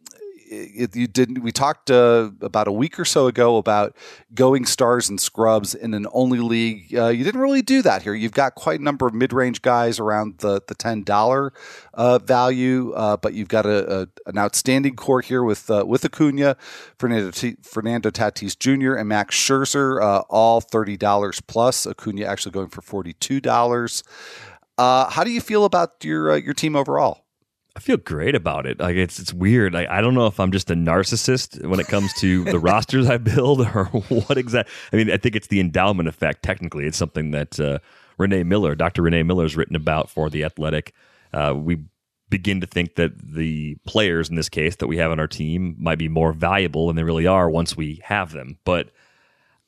it, 0.52 0.96
you 0.96 1.06
didn't. 1.06 1.42
We 1.42 1.52
talked 1.52 1.90
uh, 1.90 2.30
about 2.40 2.68
a 2.68 2.72
week 2.72 2.98
or 2.98 3.04
so 3.04 3.26
ago 3.26 3.56
about 3.56 3.96
going 4.34 4.66
stars 4.66 5.08
and 5.08 5.20
scrubs 5.20 5.74
in 5.74 5.94
an 5.94 6.06
only 6.12 6.38
league. 6.38 6.94
Uh, 6.94 7.08
you 7.08 7.24
didn't 7.24 7.40
really 7.40 7.62
do 7.62 7.82
that 7.82 8.02
here. 8.02 8.14
You've 8.14 8.32
got 8.32 8.54
quite 8.54 8.80
a 8.80 8.82
number 8.82 9.06
of 9.06 9.14
mid 9.14 9.32
range 9.32 9.62
guys 9.62 9.98
around 9.98 10.38
the 10.38 10.60
the 10.66 10.74
ten 10.74 11.02
dollar 11.02 11.52
uh, 11.94 12.18
value, 12.18 12.92
uh, 12.92 13.16
but 13.16 13.34
you've 13.34 13.48
got 13.48 13.66
a, 13.66 14.02
a, 14.02 14.06
an 14.26 14.38
outstanding 14.38 14.96
core 14.96 15.20
here 15.20 15.42
with 15.42 15.70
uh, 15.70 15.84
with 15.86 16.04
Acuna, 16.04 16.56
Fernando 16.98 17.30
T- 17.30 17.56
Fernando 17.62 18.10
Tatis 18.10 18.58
Jr. 18.58 18.94
and 18.94 19.08
Max 19.08 19.36
Scherzer, 19.36 20.02
uh, 20.02 20.22
all 20.28 20.60
thirty 20.60 20.96
dollars 20.96 21.40
plus. 21.40 21.86
Acuna 21.86 22.24
actually 22.24 22.52
going 22.52 22.68
for 22.68 22.82
forty 22.82 23.14
two 23.14 23.40
dollars. 23.40 24.02
how 24.78 25.24
do 25.24 25.30
you 25.30 25.40
feel 25.40 25.64
about 25.64 26.04
your 26.04 26.36
your 26.36 26.54
team 26.54 26.76
overall? 26.76 27.21
I 27.74 27.80
feel 27.80 27.96
great 27.96 28.34
about 28.34 28.66
it. 28.66 28.80
Like 28.80 28.96
it's 28.96 29.18
it's 29.18 29.32
weird. 29.32 29.72
Like, 29.72 29.88
I 29.88 30.00
don't 30.00 30.14
know 30.14 30.26
if 30.26 30.38
I'm 30.38 30.52
just 30.52 30.70
a 30.70 30.74
narcissist 30.74 31.64
when 31.66 31.80
it 31.80 31.88
comes 31.88 32.12
to 32.14 32.44
the 32.44 32.58
rosters 32.60 33.08
I 33.08 33.16
build 33.16 33.60
or 33.60 33.84
what 33.86 34.36
exactly. 34.36 34.72
I 34.92 34.96
mean, 34.96 35.10
I 35.10 35.16
think 35.16 35.36
it's 35.36 35.46
the 35.46 35.60
endowment 35.60 36.08
effect. 36.08 36.42
Technically, 36.42 36.86
it's 36.86 36.98
something 36.98 37.30
that 37.30 37.58
uh, 37.58 37.78
Renee 38.18 38.42
Miller, 38.42 38.74
Dr. 38.74 39.02
Renee 39.02 39.22
Miller, 39.22 39.44
has 39.44 39.56
written 39.56 39.76
about 39.76 40.10
for 40.10 40.28
the 40.28 40.44
Athletic. 40.44 40.92
Uh, 41.32 41.54
we 41.56 41.78
begin 42.28 42.60
to 42.60 42.66
think 42.66 42.94
that 42.96 43.12
the 43.18 43.76
players 43.86 44.28
in 44.28 44.36
this 44.36 44.48
case 44.48 44.76
that 44.76 44.86
we 44.86 44.98
have 44.98 45.10
on 45.10 45.20
our 45.20 45.26
team 45.26 45.76
might 45.78 45.98
be 45.98 46.08
more 46.08 46.32
valuable 46.32 46.86
than 46.86 46.96
they 46.96 47.04
really 47.04 47.26
are 47.26 47.48
once 47.48 47.76
we 47.76 48.00
have 48.04 48.32
them. 48.32 48.58
But 48.64 48.90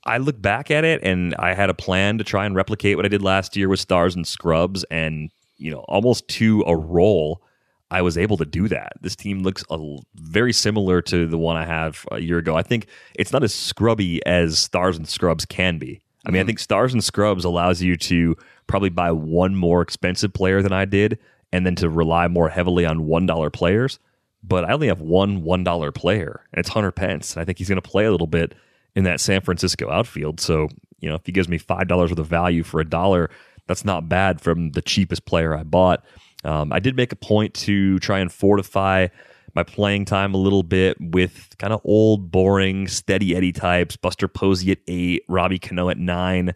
I 0.05 0.19
look 0.19 0.41
back 0.41 0.71
at 0.71 0.85
it 0.85 1.03
and 1.03 1.35
I 1.37 1.55
had 1.55 1.71
a 1.71 1.75
plan 1.75 2.19
to 2.19 2.25
try 2.25 2.45
and 2.45 2.55
replicate 2.55 2.97
what 2.97 3.07
I 3.07 3.09
did 3.09 3.23
last 3.23 3.57
year 3.57 3.69
with 3.69 3.81
stars 3.81 4.15
and 4.15 4.27
scrubs, 4.27 4.85
and 4.85 5.31
you 5.57 5.71
know, 5.71 5.81
almost 5.89 6.29
to 6.29 6.63
a 6.67 6.77
roll 6.77 7.43
I 7.91 8.03
was 8.03 8.19
able 8.19 8.37
to 8.39 8.45
do 8.45 8.69
that. 8.69 8.95
This 9.01 9.15
team 9.15 9.43
looks 9.43 9.65
a, 9.71 9.97
very 10.15 10.53
similar 10.53 11.03
to 11.03 11.27
the 11.27 11.39
one 11.39 11.57
I 11.57 11.65
have 11.65 12.07
a 12.11 12.21
year 12.21 12.39
ago. 12.39 12.57
I 12.57 12.63
think 12.63 12.87
it's 13.15 13.33
not 13.33 13.45
as 13.45 13.55
scrubby 13.55 14.25
as 14.27 14.59
Stars 14.59 14.97
and 14.97 15.07
Scrubs 15.07 15.45
can 15.45 15.79
be. 15.79 16.01
I 16.27 16.31
mean, 16.31 16.41
mm-hmm. 16.41 16.45
I 16.45 16.47
think 16.47 16.59
Stars 16.59 16.93
and 16.93 17.05
Scrubs 17.05 17.45
allows 17.45 17.83
you 17.83 17.97
to 17.99 18.37
probably 18.67 18.89
buy 18.89 19.13
one 19.13 19.55
more 19.55 19.83
expensive 19.83 20.33
player 20.33 20.63
than 20.63 20.73
I 20.73 20.87
did, 20.87 21.19
and 21.53 21.67
then 21.67 21.75
to 21.77 21.89
rely 21.89 22.29
more 22.29 22.49
heavily 22.49 22.87
on 22.87 23.07
one 23.07 23.27
dollar 23.27 23.51
players. 23.51 23.99
But 24.43 24.65
I 24.65 24.73
only 24.73 24.89
have 24.89 25.01
one 25.01 25.43
one 25.43 25.65
dollar 25.65 25.93
player, 25.93 26.43
and 26.53 26.61
it's 26.61 26.71
Hunter 26.71 26.93
Pence. 26.93 27.35
And 27.35 27.43
I 27.43 27.45
think 27.45 27.59
he's 27.59 27.69
going 27.69 27.81
to 27.81 27.89
play 27.89 28.07
a 28.07 28.11
little 28.11 28.27
bit 28.27 28.55
in 28.97 29.05
that 29.05 29.21
San 29.21 29.41
Francisco 29.41 29.91
outfield. 29.91 30.41
So 30.41 30.69
you 31.01 31.09
know, 31.11 31.17
if 31.17 31.27
he 31.27 31.33
gives 31.33 31.49
me 31.49 31.59
five 31.59 31.87
dollars 31.87 32.11
worth 32.11 32.19
of 32.19 32.27
value 32.27 32.63
for 32.63 32.81
a 32.81 32.85
dollar, 32.89 33.31
that's 33.67 33.85
not 33.85 34.09
bad 34.09 34.41
from 34.41 34.71
the 34.73 34.83
cheapest 34.83 35.25
player 35.25 35.57
I 35.57 35.63
bought. 35.63 36.05
Um, 36.45 36.73
I 36.73 36.81
did 36.81 36.97
make 36.97 37.13
a 37.13 37.17
point 37.17 37.55
to 37.55 37.99
try 38.01 38.19
and 38.19 38.31
fortify 38.31 39.09
my 39.55 39.63
playing 39.63 40.05
time 40.05 40.35
a 40.35 40.39
little 40.39 40.63
bit 40.63 40.97
with 41.01 41.55
kind 41.59 41.73
of 41.73 41.81
old, 41.85 42.31
boring, 42.31 42.89
steady 42.89 43.37
Eddie 43.37 43.53
types. 43.53 43.97
Buster 43.97 44.29
Posey 44.29 44.73
at 44.73 44.79
eight, 44.89 45.25
Robbie 45.29 45.59
Cano 45.59 45.89
at 45.89 45.99
nine, 45.99 46.55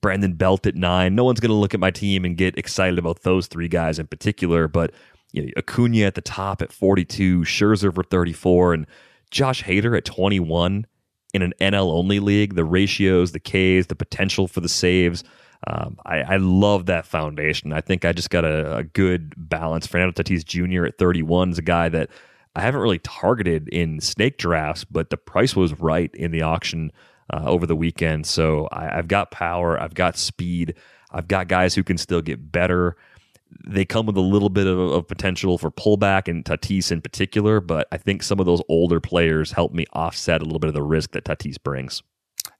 Brandon 0.00 0.34
Belt 0.34 0.66
at 0.66 0.76
nine. 0.76 1.14
No 1.14 1.24
one's 1.24 1.40
going 1.40 1.50
to 1.50 1.56
look 1.56 1.74
at 1.74 1.80
my 1.80 1.90
team 1.90 2.24
and 2.24 2.36
get 2.36 2.56
excited 2.56 2.98
about 2.98 3.22
those 3.22 3.46
three 3.46 3.68
guys 3.68 3.98
in 3.98 4.06
particular, 4.06 4.68
but 4.68 4.92
you 5.32 5.42
know, 5.42 5.48
Acuna 5.56 6.02
at 6.02 6.14
the 6.14 6.20
top 6.20 6.62
at 6.62 6.72
42, 6.72 7.40
Scherzer 7.40 7.94
for 7.94 8.04
34, 8.04 8.74
and 8.74 8.86
Josh 9.30 9.62
Hader 9.64 9.96
at 9.96 10.04
21 10.04 10.86
in 11.34 11.42
an 11.42 11.52
NL 11.60 11.92
only 11.92 12.20
league. 12.20 12.54
The 12.54 12.64
ratios, 12.64 13.32
the 13.32 13.40
Ks, 13.40 13.88
the 13.88 13.96
potential 13.96 14.46
for 14.46 14.60
the 14.60 14.68
saves 14.68 15.24
um, 15.66 15.98
I, 16.06 16.22
I, 16.22 16.36
love 16.36 16.86
that 16.86 17.06
foundation. 17.06 17.72
I 17.72 17.80
think 17.80 18.04
I 18.04 18.12
just 18.12 18.30
got 18.30 18.44
a, 18.44 18.76
a, 18.76 18.84
good 18.84 19.34
balance. 19.36 19.86
Fernando 19.86 20.22
Tatis 20.22 20.44
Jr. 20.44 20.86
at 20.86 20.96
31 20.96 21.50
is 21.50 21.58
a 21.58 21.62
guy 21.62 21.88
that 21.88 22.08
I 22.54 22.60
haven't 22.60 22.80
really 22.80 23.00
targeted 23.00 23.68
in 23.68 24.00
snake 24.00 24.38
drafts, 24.38 24.84
but 24.84 25.10
the 25.10 25.16
price 25.16 25.56
was 25.56 25.78
right 25.80 26.14
in 26.14 26.30
the 26.30 26.42
auction 26.42 26.92
uh, 27.32 27.42
over 27.44 27.66
the 27.66 27.74
weekend. 27.74 28.26
So 28.26 28.68
I, 28.70 28.84
have 28.84 29.08
got 29.08 29.32
power, 29.32 29.80
I've 29.80 29.94
got 29.94 30.16
speed, 30.16 30.74
I've 31.10 31.26
got 31.26 31.48
guys 31.48 31.74
who 31.74 31.82
can 31.82 31.98
still 31.98 32.22
get 32.22 32.52
better. 32.52 32.96
They 33.66 33.84
come 33.84 34.06
with 34.06 34.16
a 34.16 34.22
little 34.22 34.48
bit 34.50 34.68
of, 34.68 34.78
of 34.78 35.08
potential 35.08 35.58
for 35.58 35.70
pullback, 35.70 36.28
and 36.28 36.44
Tatis 36.44 36.92
in 36.92 37.00
particular, 37.00 37.60
but 37.60 37.88
I 37.90 37.96
think 37.96 38.22
some 38.22 38.38
of 38.38 38.46
those 38.46 38.62
older 38.68 39.00
players 39.00 39.50
help 39.50 39.72
me 39.72 39.86
offset 39.92 40.42
a 40.42 40.44
little 40.44 40.60
bit 40.60 40.68
of 40.68 40.74
the 40.74 40.82
risk 40.82 41.10
that 41.12 41.24
Tatis 41.24 41.60
brings. 41.60 42.02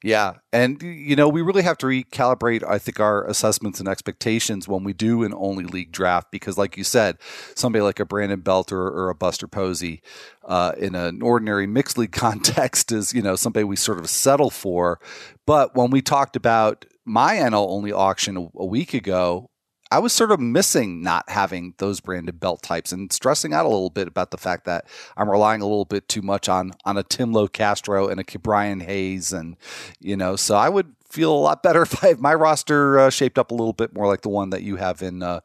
Yeah. 0.02 0.34
And, 0.52 0.80
you 0.82 1.16
know, 1.16 1.28
we 1.28 1.40
really 1.42 1.62
have 1.62 1.78
to 1.78 1.86
recalibrate, 1.86 2.62
I 2.62 2.78
think, 2.78 3.00
our 3.00 3.26
assessments 3.26 3.80
and 3.80 3.88
expectations 3.88 4.68
when 4.68 4.84
we 4.84 4.92
do 4.92 5.22
an 5.24 5.32
only 5.34 5.64
league 5.64 5.90
draft 5.90 6.30
because, 6.30 6.58
like 6.58 6.76
you 6.76 6.84
said, 6.84 7.16
somebody 7.54 7.82
like 7.82 7.98
a 7.98 8.04
Brandon 8.04 8.40
Belt 8.40 8.72
or, 8.72 8.86
or 8.88 9.08
a 9.08 9.14
Buster 9.14 9.48
Posey 9.48 10.02
uh, 10.44 10.72
in 10.78 10.94
an 10.94 11.22
ordinary 11.22 11.66
mixed 11.66 11.96
league 11.96 12.12
context 12.12 12.92
is, 12.92 13.14
you 13.14 13.22
know, 13.22 13.36
somebody 13.36 13.64
we 13.64 13.76
sort 13.76 13.98
of 13.98 14.08
settle 14.10 14.50
for. 14.50 15.00
But 15.46 15.74
when 15.74 15.90
we 15.90 16.02
talked 16.02 16.36
about 16.36 16.84
my 17.04 17.36
NL 17.36 17.68
only 17.68 17.92
auction 17.92 18.36
a, 18.36 18.48
a 18.56 18.66
week 18.66 18.92
ago, 18.92 19.50
I 19.90 19.98
was 19.98 20.12
sort 20.12 20.32
of 20.32 20.40
missing 20.40 21.02
not 21.02 21.28
having 21.28 21.74
those 21.78 22.00
Brandon 22.00 22.36
Belt 22.36 22.62
types 22.62 22.92
and 22.92 23.12
stressing 23.12 23.52
out 23.52 23.66
a 23.66 23.68
little 23.68 23.90
bit 23.90 24.08
about 24.08 24.30
the 24.30 24.36
fact 24.36 24.64
that 24.64 24.86
I'm 25.16 25.30
relying 25.30 25.62
a 25.62 25.66
little 25.66 25.84
bit 25.84 26.08
too 26.08 26.22
much 26.22 26.48
on 26.48 26.72
on 26.84 26.96
a 26.96 27.02
Tim 27.02 27.32
Locastro 27.32 28.10
and 28.10 28.20
a 28.20 28.24
Ke'Bryan 28.24 28.82
Hayes 28.82 29.32
and 29.32 29.56
you 30.00 30.16
know 30.16 30.36
so 30.36 30.56
I 30.56 30.68
would 30.68 30.94
feel 31.08 31.32
a 31.32 31.38
lot 31.38 31.62
better 31.62 31.82
if 31.82 32.04
I 32.04 32.08
have 32.08 32.20
my 32.20 32.34
roster 32.34 32.98
uh, 32.98 33.10
shaped 33.10 33.38
up 33.38 33.50
a 33.50 33.54
little 33.54 33.72
bit 33.72 33.94
more 33.94 34.06
like 34.06 34.22
the 34.22 34.28
one 34.28 34.50
that 34.50 34.62
you 34.62 34.76
have 34.76 35.02
in 35.02 35.22
uh, 35.22 35.40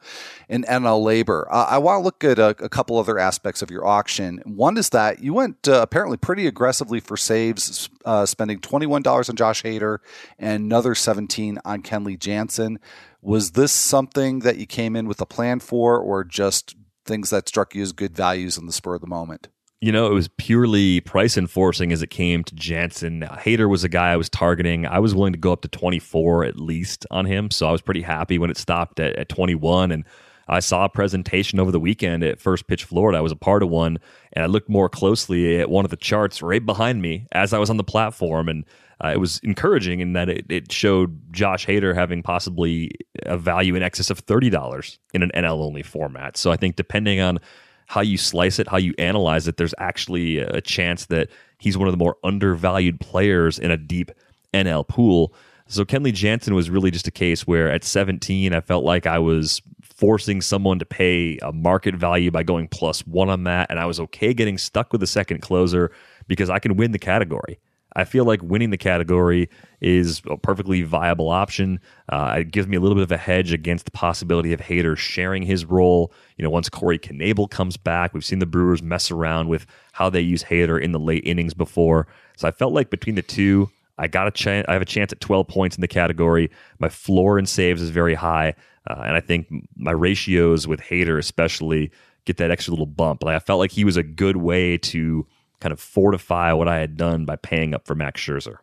in 0.48 0.64
NL 0.64 1.02
LABR. 1.02 1.46
Uh, 1.50 1.66
I 1.68 1.78
want 1.78 2.00
to 2.00 2.04
look 2.04 2.24
at 2.24 2.38
a, 2.38 2.48
a, 2.64 2.68
couple 2.68 2.98
other 2.98 3.18
aspects 3.18 3.62
of 3.62 3.70
your 3.70 3.86
auction. 3.86 4.42
One 4.44 4.76
is 4.76 4.90
that 4.90 5.20
you 5.20 5.34
went 5.34 5.68
uh, 5.68 5.80
apparently 5.80 6.16
pretty 6.16 6.46
aggressively 6.46 7.00
for 7.00 7.16
saves, 7.16 7.88
uh, 8.04 8.26
spending 8.26 8.58
twenty 8.60 8.86
one 8.86 9.02
dollars 9.02 9.28
on 9.28 9.36
Josh 9.36 9.62
Hader 9.62 9.98
and 10.38 10.64
another 10.64 10.94
seventeen 10.94 11.58
on 11.64 11.82
Kenley 11.82 12.18
Jansen. 12.18 12.78
Was 13.22 13.52
this 13.52 13.70
something 13.70 14.40
that 14.40 14.56
you 14.56 14.66
came 14.66 14.96
in 14.96 15.06
with 15.06 15.20
a 15.20 15.26
plan 15.26 15.60
for, 15.60 15.98
or 15.98 16.24
just 16.24 16.74
things 17.06 17.30
that 17.30 17.48
struck 17.48 17.74
you 17.74 17.82
as 17.82 17.92
good 17.92 18.16
values 18.16 18.58
in 18.58 18.66
the 18.66 18.72
spur 18.72 18.96
of 18.96 19.00
the 19.00 19.06
moment? 19.06 19.48
You 19.80 19.90
know, 19.90 20.06
it 20.06 20.14
was 20.14 20.28
purely 20.28 21.00
price 21.00 21.36
enforcing 21.36 21.92
as 21.92 22.02
it 22.02 22.10
came 22.10 22.44
to 22.44 22.54
Jansen. 22.54 23.22
Hader 23.22 23.68
was 23.68 23.84
a 23.84 23.88
guy 23.88 24.12
I 24.12 24.16
was 24.16 24.28
targeting. 24.28 24.86
I 24.86 25.00
was 25.00 25.14
willing 25.14 25.32
to 25.32 25.38
go 25.38 25.52
up 25.52 25.62
to 25.62 25.68
24 25.68 26.44
at 26.44 26.58
least 26.58 27.06
on 27.10 27.26
him. 27.26 27.50
So 27.50 27.66
I 27.66 27.72
was 27.72 27.80
pretty 27.80 28.02
happy 28.02 28.38
when 28.38 28.50
it 28.50 28.56
stopped 28.56 29.00
at, 29.00 29.16
at 29.16 29.28
21. 29.28 29.90
And 29.90 30.04
I 30.46 30.60
saw 30.60 30.84
a 30.84 30.88
presentation 30.88 31.58
over 31.58 31.72
the 31.72 31.80
weekend 31.80 32.22
at 32.22 32.40
First 32.40 32.66
Pitch 32.68 32.84
Florida. 32.84 33.18
I 33.18 33.22
was 33.22 33.32
a 33.32 33.36
part 33.36 33.62
of 33.62 33.70
one, 33.70 33.98
and 34.32 34.44
I 34.44 34.46
looked 34.46 34.68
more 34.68 34.88
closely 34.88 35.58
at 35.60 35.70
one 35.70 35.84
of 35.84 35.90
the 35.90 35.96
charts 35.96 36.42
right 36.42 36.64
behind 36.64 37.02
me 37.02 37.26
as 37.32 37.52
I 37.52 37.58
was 37.58 37.70
on 37.70 37.76
the 37.76 37.84
platform. 37.84 38.48
And 38.48 38.64
uh, 39.02 39.08
it 39.08 39.18
was 39.18 39.40
encouraging 39.42 40.00
in 40.00 40.12
that 40.12 40.28
it, 40.28 40.46
it 40.48 40.70
showed 40.70 41.20
Josh 41.32 41.66
Hader 41.66 41.94
having 41.94 42.22
possibly 42.22 42.92
a 43.26 43.36
value 43.36 43.74
in 43.74 43.82
excess 43.82 44.10
of 44.10 44.24
$30 44.24 44.98
in 45.12 45.22
an 45.22 45.30
NL 45.34 45.60
only 45.60 45.82
format. 45.82 46.36
So 46.36 46.52
I 46.52 46.56
think 46.56 46.76
depending 46.76 47.20
on 47.20 47.38
how 47.86 48.00
you 48.00 48.16
slice 48.16 48.58
it, 48.58 48.68
how 48.68 48.76
you 48.76 48.94
analyze 48.98 49.48
it, 49.48 49.56
there's 49.56 49.74
actually 49.78 50.38
a 50.38 50.60
chance 50.60 51.06
that 51.06 51.28
he's 51.58 51.76
one 51.76 51.88
of 51.88 51.92
the 51.92 51.98
more 51.98 52.16
undervalued 52.22 53.00
players 53.00 53.58
in 53.58 53.70
a 53.70 53.76
deep 53.76 54.12
NL 54.54 54.86
pool. 54.86 55.34
So 55.66 55.84
Kenley 55.84 56.12
Jansen 56.12 56.54
was 56.54 56.70
really 56.70 56.90
just 56.90 57.08
a 57.08 57.10
case 57.10 57.46
where 57.46 57.70
at 57.70 57.82
17, 57.82 58.54
I 58.54 58.60
felt 58.60 58.84
like 58.84 59.06
I 59.06 59.18
was 59.18 59.62
forcing 59.82 60.40
someone 60.40 60.78
to 60.78 60.84
pay 60.84 61.38
a 61.42 61.52
market 61.52 61.94
value 61.94 62.30
by 62.30 62.42
going 62.44 62.68
plus 62.68 63.06
one 63.06 63.28
on 63.28 63.44
that. 63.44 63.68
And 63.70 63.80
I 63.80 63.86
was 63.86 63.98
okay 64.00 64.32
getting 64.32 64.58
stuck 64.58 64.92
with 64.92 65.02
a 65.02 65.06
second 65.06 65.40
closer 65.40 65.90
because 66.28 66.50
I 66.50 66.60
can 66.60 66.76
win 66.76 66.92
the 66.92 66.98
category. 66.98 67.58
I 67.94 68.04
feel 68.04 68.24
like 68.24 68.42
winning 68.42 68.70
the 68.70 68.78
category 68.78 69.48
is 69.80 70.22
a 70.30 70.36
perfectly 70.36 70.82
viable 70.82 71.28
option. 71.28 71.80
Uh, 72.08 72.36
it 72.38 72.50
gives 72.50 72.66
me 72.66 72.76
a 72.76 72.80
little 72.80 72.94
bit 72.94 73.04
of 73.04 73.12
a 73.12 73.16
hedge 73.16 73.52
against 73.52 73.84
the 73.84 73.90
possibility 73.90 74.52
of 74.52 74.60
Hader 74.60 74.96
sharing 74.96 75.42
his 75.42 75.64
role. 75.64 76.12
You 76.36 76.44
know, 76.44 76.50
once 76.50 76.68
Corey 76.68 76.98
Knebel 76.98 77.50
comes 77.50 77.76
back, 77.76 78.14
we've 78.14 78.24
seen 78.24 78.38
the 78.38 78.46
Brewers 78.46 78.82
mess 78.82 79.10
around 79.10 79.48
with 79.48 79.66
how 79.92 80.08
they 80.08 80.20
use 80.20 80.44
Hader 80.44 80.80
in 80.80 80.92
the 80.92 80.98
late 80.98 81.24
innings 81.26 81.54
before. 81.54 82.06
So 82.36 82.48
I 82.48 82.50
felt 82.50 82.72
like 82.72 82.90
between 82.90 83.16
the 83.16 83.22
two, 83.22 83.70
I 83.98 84.08
got 84.08 84.26
a 84.26 84.30
chance. 84.30 84.66
I 84.68 84.72
have 84.72 84.82
a 84.82 84.86
chance 84.86 85.12
at 85.12 85.20
12 85.20 85.46
points 85.48 85.76
in 85.76 85.80
the 85.80 85.88
category. 85.88 86.50
My 86.78 86.88
floor 86.88 87.38
and 87.38 87.48
saves 87.48 87.82
is 87.82 87.90
very 87.90 88.14
high, 88.14 88.54
uh, 88.88 89.02
and 89.04 89.16
I 89.16 89.20
think 89.20 89.48
my 89.76 89.92
ratios 89.92 90.66
with 90.66 90.80
Hader 90.80 91.18
especially 91.18 91.90
get 92.24 92.36
that 92.38 92.50
extra 92.50 92.72
little 92.72 92.86
bump. 92.86 93.22
Like 93.22 93.36
I 93.36 93.38
felt 93.38 93.58
like 93.58 93.72
he 93.72 93.84
was 93.84 93.96
a 93.96 94.02
good 94.02 94.36
way 94.36 94.78
to 94.78 95.26
kind 95.62 95.72
of 95.72 95.80
fortify 95.80 96.52
what 96.52 96.68
I 96.68 96.78
had 96.78 96.96
done 96.96 97.24
by 97.24 97.36
paying 97.36 97.72
up 97.74 97.86
for 97.86 97.94
Max 97.94 98.20
Scherzer. 98.20 98.56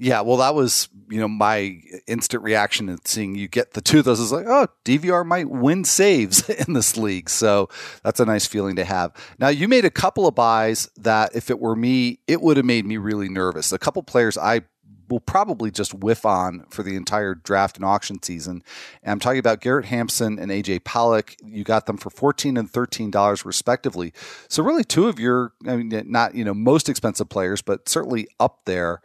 Yeah, 0.00 0.20
well, 0.20 0.36
that 0.36 0.54
was 0.54 0.88
you 1.10 1.18
know 1.18 1.26
my 1.26 1.80
instant 2.06 2.44
reaction 2.44 2.88
at 2.88 3.08
seeing 3.08 3.34
you 3.34 3.48
get 3.48 3.72
the 3.72 3.80
two 3.80 3.98
of 3.98 4.04
those 4.04 4.20
is 4.20 4.30
like, 4.30 4.46
oh, 4.46 4.68
DVR 4.84 5.26
might 5.26 5.50
win 5.50 5.84
saves 5.84 6.48
in 6.68 6.72
this 6.72 6.96
league, 6.96 7.28
so 7.28 7.68
that's 8.04 8.20
a 8.20 8.24
nice 8.24 8.46
feeling 8.46 8.76
to 8.76 8.84
have. 8.84 9.12
Now, 9.40 9.48
you 9.48 9.66
made 9.66 9.84
a 9.84 9.90
couple 9.90 10.28
of 10.28 10.36
buys 10.36 10.88
that, 10.98 11.34
if 11.34 11.50
it 11.50 11.58
were 11.58 11.74
me, 11.74 12.20
it 12.28 12.40
would 12.40 12.56
have 12.56 12.66
made 12.66 12.86
me 12.86 12.96
really 12.96 13.28
nervous. 13.28 13.72
A 13.72 13.78
couple 13.78 14.00
players 14.04 14.38
I 14.38 14.62
will 15.08 15.20
probably 15.20 15.70
just 15.70 15.94
whiff 15.94 16.24
on 16.24 16.64
for 16.70 16.82
the 16.82 16.96
entire 16.96 17.34
draft 17.34 17.76
and 17.76 17.84
auction 17.84 18.22
season. 18.22 18.62
And 19.02 19.12
I'm 19.12 19.20
talking 19.20 19.38
about 19.38 19.60
Garrett 19.60 19.86
Hampson 19.86 20.38
and 20.38 20.50
AJ 20.50 20.84
Pollock. 20.84 21.36
You 21.44 21.64
got 21.64 21.86
them 21.86 21.96
for 21.96 22.10
14 22.10 22.56
and 22.56 22.70
13 22.70 23.10
dollars 23.10 23.44
respectively. 23.44 24.12
So 24.48 24.62
really, 24.62 24.84
two 24.84 25.08
of 25.08 25.18
your, 25.18 25.52
I 25.66 25.76
mean, 25.76 26.04
not 26.10 26.34
you 26.34 26.44
know 26.44 26.54
most 26.54 26.88
expensive 26.88 27.28
players, 27.28 27.62
but 27.62 27.88
certainly 27.88 28.28
up 28.38 28.60
there 28.64 29.00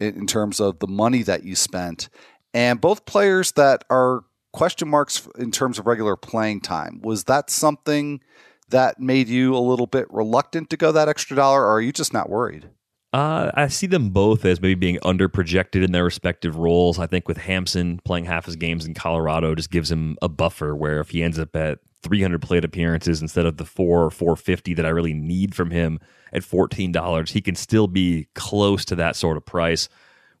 in, 0.00 0.14
in 0.14 0.26
terms 0.26 0.60
of 0.60 0.78
the 0.78 0.88
money 0.88 1.22
that 1.22 1.44
you 1.44 1.54
spent, 1.54 2.08
and 2.54 2.80
both 2.80 3.06
players 3.06 3.52
that 3.52 3.84
are 3.90 4.24
question 4.52 4.88
marks 4.88 5.28
in 5.38 5.50
terms 5.50 5.78
of 5.78 5.86
regular 5.86 6.16
playing 6.16 6.60
time. 6.60 7.00
Was 7.02 7.24
that 7.24 7.50
something? 7.50 8.20
that 8.68 8.98
made 8.98 9.28
you 9.28 9.54
a 9.56 9.58
little 9.58 9.86
bit 9.86 10.06
reluctant 10.10 10.70
to 10.70 10.76
go 10.76 10.92
that 10.92 11.08
extra 11.08 11.36
dollar, 11.36 11.62
or 11.62 11.76
are 11.76 11.80
you 11.80 11.92
just 11.92 12.12
not 12.12 12.28
worried? 12.28 12.68
Uh, 13.16 13.50
I 13.54 13.68
see 13.68 13.86
them 13.86 14.10
both 14.10 14.44
as 14.44 14.60
maybe 14.60 14.74
being 14.74 14.98
under 15.02 15.26
projected 15.26 15.82
in 15.82 15.92
their 15.92 16.04
respective 16.04 16.56
roles. 16.56 16.98
I 16.98 17.06
think 17.06 17.26
with 17.26 17.38
Hampson 17.38 17.98
playing 18.04 18.26
half 18.26 18.44
his 18.44 18.56
games 18.56 18.84
in 18.84 18.92
Colorado 18.92 19.54
just 19.54 19.70
gives 19.70 19.90
him 19.90 20.18
a 20.20 20.28
buffer 20.28 20.76
where 20.76 21.00
if 21.00 21.08
he 21.08 21.22
ends 21.22 21.38
up 21.38 21.56
at 21.56 21.78
300 22.02 22.42
plate 22.42 22.62
appearances 22.62 23.22
instead 23.22 23.46
of 23.46 23.56
the 23.56 23.64
four 23.64 24.04
or 24.04 24.10
450 24.10 24.74
that 24.74 24.84
I 24.84 24.90
really 24.90 25.14
need 25.14 25.54
from 25.54 25.70
him 25.70 25.98
at 26.30 26.42
$14, 26.42 27.30
he 27.30 27.40
can 27.40 27.54
still 27.54 27.86
be 27.86 28.28
close 28.34 28.84
to 28.84 28.96
that 28.96 29.16
sort 29.16 29.38
of 29.38 29.46
price. 29.46 29.88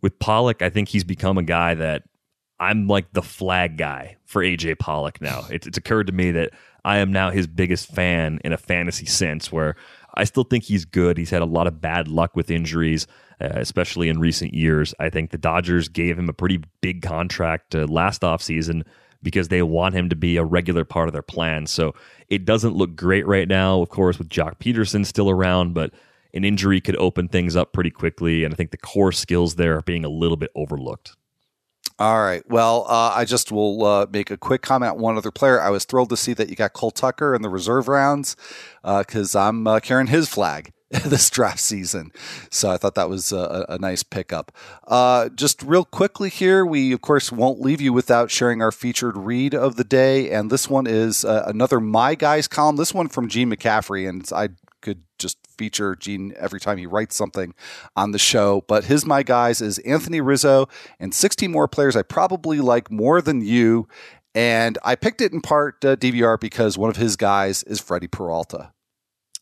With 0.02 0.18
Pollock, 0.18 0.60
I 0.60 0.68
think 0.68 0.90
he's 0.90 1.02
become 1.02 1.38
a 1.38 1.42
guy 1.42 1.72
that 1.76 2.02
I'm 2.60 2.88
like 2.88 3.10
the 3.14 3.22
flag 3.22 3.78
guy 3.78 4.18
for 4.26 4.42
AJ 4.42 4.80
Pollock 4.80 5.22
now. 5.22 5.46
It's, 5.50 5.66
it's 5.66 5.78
occurred 5.78 6.08
to 6.08 6.12
me 6.12 6.30
that 6.32 6.50
I 6.84 6.98
am 6.98 7.10
now 7.10 7.30
his 7.30 7.46
biggest 7.46 7.88
fan 7.88 8.38
in 8.44 8.52
a 8.52 8.58
fantasy 8.58 9.06
sense, 9.06 9.50
where 9.50 9.76
I 10.16 10.24
still 10.24 10.44
think 10.44 10.64
he's 10.64 10.84
good. 10.84 11.18
He's 11.18 11.30
had 11.30 11.42
a 11.42 11.46
lot 11.46 11.66
of 11.66 11.80
bad 11.80 12.08
luck 12.08 12.36
with 12.36 12.50
injuries, 12.50 13.06
uh, 13.40 13.48
especially 13.52 14.08
in 14.08 14.18
recent 14.18 14.54
years. 14.54 14.94
I 14.98 15.10
think 15.10 15.30
the 15.30 15.38
Dodgers 15.38 15.88
gave 15.88 16.18
him 16.18 16.28
a 16.28 16.32
pretty 16.32 16.62
big 16.80 17.02
contract 17.02 17.74
uh, 17.74 17.86
last 17.86 18.22
offseason 18.22 18.82
because 19.22 19.48
they 19.48 19.62
want 19.62 19.94
him 19.94 20.08
to 20.08 20.16
be 20.16 20.36
a 20.36 20.44
regular 20.44 20.84
part 20.84 21.08
of 21.08 21.12
their 21.12 21.22
plan. 21.22 21.66
So 21.66 21.94
it 22.28 22.44
doesn't 22.44 22.74
look 22.74 22.96
great 22.96 23.26
right 23.26 23.48
now, 23.48 23.80
of 23.80 23.88
course, 23.88 24.18
with 24.18 24.28
Joc 24.28 24.58
Pederson 24.58 25.04
still 25.04 25.30
around, 25.30 25.74
but 25.74 25.92
an 26.32 26.44
injury 26.44 26.80
could 26.80 26.96
open 26.96 27.28
things 27.28 27.56
up 27.56 27.72
pretty 27.72 27.90
quickly. 27.90 28.44
And 28.44 28.52
I 28.52 28.56
think 28.56 28.70
the 28.70 28.76
core 28.76 29.12
skills 29.12 29.56
there 29.56 29.76
are 29.78 29.82
being 29.82 30.04
a 30.04 30.08
little 30.08 30.36
bit 30.36 30.50
overlooked. 30.54 31.16
All 31.98 32.22
right. 32.22 32.42
Well, 32.46 32.84
uh, 32.88 33.12
I 33.14 33.24
just 33.24 33.50
will 33.50 33.84
uh, 33.84 34.06
make 34.10 34.30
a 34.30 34.36
quick 34.36 34.60
comment 34.60 34.98
one 34.98 35.16
other 35.16 35.30
player. 35.30 35.60
I 35.60 35.70
was 35.70 35.86
thrilled 35.86 36.10
to 36.10 36.16
see 36.16 36.34
that 36.34 36.50
you 36.50 36.56
got 36.56 36.74
Cole 36.74 36.90
Tucker 36.90 37.34
in 37.34 37.40
the 37.40 37.48
reserve 37.48 37.88
rounds 37.88 38.36
because 38.82 39.34
uh, 39.34 39.48
I'm 39.48 39.66
uh, 39.66 39.80
carrying 39.80 40.08
his 40.08 40.28
flag 40.28 40.72
this 40.90 41.30
draft 41.30 41.58
season. 41.58 42.12
So 42.50 42.70
I 42.70 42.76
thought 42.76 42.94
that 42.94 43.08
was 43.08 43.32
a, 43.32 43.64
a 43.70 43.78
nice 43.78 44.02
pickup. 44.02 44.52
Uh, 44.86 45.30
just 45.30 45.62
real 45.62 45.84
quickly 45.84 46.28
here, 46.28 46.64
we 46.64 46.92
of 46.92 47.00
course 47.00 47.32
won't 47.32 47.60
leave 47.60 47.80
you 47.80 47.92
without 47.92 48.30
sharing 48.30 48.60
our 48.60 48.72
featured 48.72 49.16
read 49.16 49.54
of 49.54 49.76
the 49.76 49.84
day, 49.84 50.30
and 50.30 50.50
this 50.50 50.68
one 50.68 50.86
is 50.86 51.24
uh, 51.24 51.44
another 51.46 51.80
My 51.80 52.14
Guys 52.14 52.46
column. 52.46 52.76
This 52.76 52.94
one 52.94 53.08
from 53.08 53.28
Gene 53.28 53.50
McCaffrey, 53.50 54.08
and 54.08 54.28
I 54.34 54.50
could 54.86 55.02
just 55.18 55.38
feature 55.58 55.96
Gene 55.96 56.32
every 56.36 56.60
time 56.60 56.78
he 56.78 56.86
writes 56.86 57.16
something 57.16 57.54
on 57.96 58.12
the 58.12 58.18
show. 58.20 58.62
But 58.68 58.84
his 58.84 59.04
My 59.04 59.24
Guys 59.24 59.60
is 59.60 59.78
Anthony 59.80 60.20
Rizzo 60.20 60.68
and 61.00 61.12
16 61.12 61.50
more 61.50 61.66
players 61.66 61.96
I 61.96 62.02
probably 62.02 62.60
like 62.60 62.88
more 62.88 63.20
than 63.20 63.40
you. 63.40 63.88
And 64.32 64.78
I 64.84 64.94
picked 64.94 65.20
it 65.20 65.32
in 65.32 65.40
part 65.40 65.84
uh, 65.84 65.96
DVR 65.96 66.38
because 66.38 66.78
one 66.78 66.88
of 66.88 66.96
his 66.96 67.16
guys 67.16 67.64
is 67.64 67.80
Freddie 67.80 68.06
Peralta. 68.06 68.72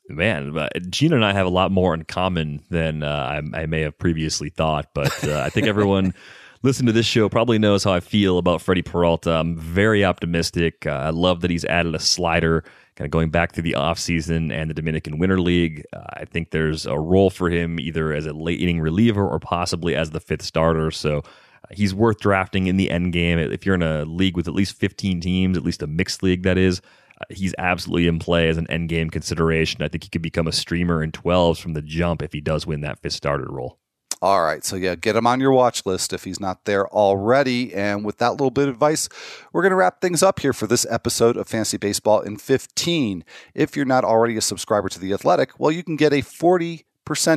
Man, 0.08 0.56
Gene 0.88 1.12
and 1.12 1.24
I 1.24 1.32
have 1.32 1.46
a 1.46 1.50
lot 1.50 1.70
more 1.70 1.92
in 1.92 2.04
common 2.04 2.62
than 2.70 3.02
uh, 3.02 3.40
I, 3.54 3.62
I, 3.62 3.66
may 3.66 3.80
have 3.80 3.98
previously 3.98 4.50
thought. 4.50 4.88
But 4.94 5.26
uh, 5.26 5.40
I 5.40 5.50
think 5.50 5.66
everyone 5.66 6.14
listening 6.62 6.86
to 6.86 6.92
this 6.92 7.06
show 7.06 7.28
probably 7.28 7.58
knows 7.58 7.84
how 7.84 7.92
I 7.92 8.00
feel 8.00 8.38
about 8.38 8.62
Freddie 8.62 8.82
Peralta. 8.82 9.32
I'm 9.32 9.56
very 9.56 10.04
optimistic. 10.04 10.86
Uh, 10.86 10.90
I 10.90 11.10
love 11.10 11.40
that 11.40 11.50
he's 11.50 11.64
added 11.64 11.94
a 11.94 11.98
slider 11.98 12.64
kind 12.96 13.06
of 13.06 13.10
going 13.10 13.30
back 13.30 13.52
through 13.52 13.64
the 13.64 13.74
offseason 13.76 14.52
and 14.52 14.70
the 14.70 14.74
Dominican 14.74 15.18
Winter 15.18 15.40
League. 15.40 15.84
Uh, 15.92 16.04
I 16.14 16.24
think 16.24 16.50
there's 16.50 16.86
a 16.86 16.98
role 16.98 17.30
for 17.30 17.50
him 17.50 17.80
either 17.80 18.12
as 18.12 18.26
a 18.26 18.32
late 18.32 18.60
inning 18.60 18.80
reliever 18.80 19.26
or 19.26 19.40
possibly 19.40 19.96
as 19.96 20.10
the 20.10 20.20
fifth 20.20 20.42
starter. 20.42 20.90
So 20.90 21.18
uh, 21.18 21.22
he's 21.72 21.94
worth 21.94 22.20
drafting 22.20 22.68
in 22.68 22.76
the 22.76 22.90
end 22.90 23.12
game. 23.12 23.38
If 23.38 23.66
you're 23.66 23.74
in 23.74 23.82
a 23.82 24.04
league 24.04 24.36
with 24.36 24.46
at 24.46 24.54
least 24.54 24.76
15 24.78 25.20
teams, 25.20 25.56
at 25.56 25.64
least 25.64 25.82
a 25.82 25.88
mixed 25.88 26.22
league, 26.22 26.44
that 26.44 26.56
is, 26.56 26.80
uh, 27.20 27.24
he's 27.30 27.54
absolutely 27.58 28.06
in 28.06 28.20
play 28.20 28.48
as 28.48 28.58
an 28.58 28.70
end 28.70 28.88
game 28.88 29.10
consideration. 29.10 29.82
I 29.82 29.88
think 29.88 30.04
he 30.04 30.10
could 30.10 30.22
become 30.22 30.46
a 30.46 30.52
streamer 30.52 31.02
in 31.02 31.10
12s 31.10 31.60
from 31.60 31.72
the 31.72 31.82
jump 31.82 32.22
if 32.22 32.32
he 32.32 32.40
does 32.40 32.66
win 32.66 32.82
that 32.82 33.00
fifth 33.00 33.14
starter 33.14 33.48
role. 33.50 33.78
All 34.24 34.42
right. 34.42 34.64
So, 34.64 34.76
yeah, 34.76 34.94
get 34.94 35.16
him 35.16 35.26
on 35.26 35.38
your 35.38 35.52
watch 35.52 35.84
list 35.84 36.14
if 36.14 36.24
he's 36.24 36.40
not 36.40 36.64
there 36.64 36.88
already. 36.88 37.74
And 37.74 38.06
with 38.06 38.16
that 38.20 38.30
little 38.30 38.50
bit 38.50 38.68
of 38.68 38.74
advice, 38.76 39.06
we're 39.52 39.60
going 39.60 39.68
to 39.68 39.76
wrap 39.76 40.00
things 40.00 40.22
up 40.22 40.40
here 40.40 40.54
for 40.54 40.66
this 40.66 40.86
episode 40.88 41.36
of 41.36 41.46
Fantasy 41.46 41.76
Baseball 41.76 42.22
in 42.22 42.38
15. 42.38 43.22
If 43.52 43.76
you're 43.76 43.84
not 43.84 44.02
already 44.02 44.38
a 44.38 44.40
subscriber 44.40 44.88
to 44.88 44.98
The 44.98 45.12
Athletic, 45.12 45.60
well, 45.60 45.70
you 45.70 45.84
can 45.84 45.96
get 45.96 46.14
a 46.14 46.22
40% 46.22 46.84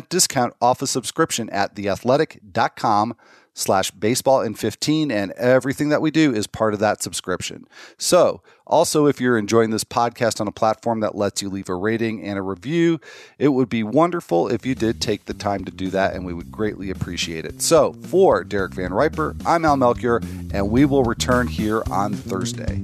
discount 0.08 0.54
off 0.62 0.82
a 0.82 0.88
subscription 0.88 1.50
at 1.50 1.76
theathletic.com 1.76 3.18
slash 3.58 3.90
baseball 3.92 4.42
in 4.42 4.54
15 4.54 5.12
and 5.12 5.32
everything 5.32 5.90
that 5.90 6.02
we 6.02 6.12
do 6.12 6.34
is 6.34 6.46
part 6.46 6.74
of 6.74 6.80
that 6.80 7.02
subscription. 7.02 7.68
So 7.98 8.42
also 8.68 9.08
if 9.08 9.20
you're 9.20 9.38
enjoying 9.38 9.72
this 9.72 9.84
podcast 9.84 10.40
on 10.40 10.48
a 10.48 10.52
platform 10.52 11.00
that 11.00 11.16
lets 11.16 11.42
you 11.42 11.50
leave 11.50 11.70
a 11.70 11.76
rating 11.76 12.22
and 12.22 12.38
a 12.38 12.42
review 12.42 13.00
it 13.40 13.48
would 13.50 13.70
be 13.70 13.82
wonderful 13.82 14.48
if 14.48 14.66
you 14.66 14.76
did 14.76 15.02
take 15.02 15.26
the 15.26 15.34
time 15.34 15.66
to 15.66 15.72
do 15.72 15.90
that 15.90 16.14
and 16.14 16.26
we 16.26 16.34
would 16.34 16.52
greatly 16.52 16.90
appreciate 16.90 17.46
it. 17.46 17.62
So 17.62 17.94
for 17.94 18.44
derek 18.44 18.74
van 18.74 18.94
riper 18.94 19.36
i'm 19.46 19.66
al 19.66 19.78
melchior 19.78 20.22
and 20.54 20.70
we 20.70 20.86
will 20.86 21.04
return 21.04 21.48
here 21.48 21.82
on 21.90 22.14
thursday 22.14 22.82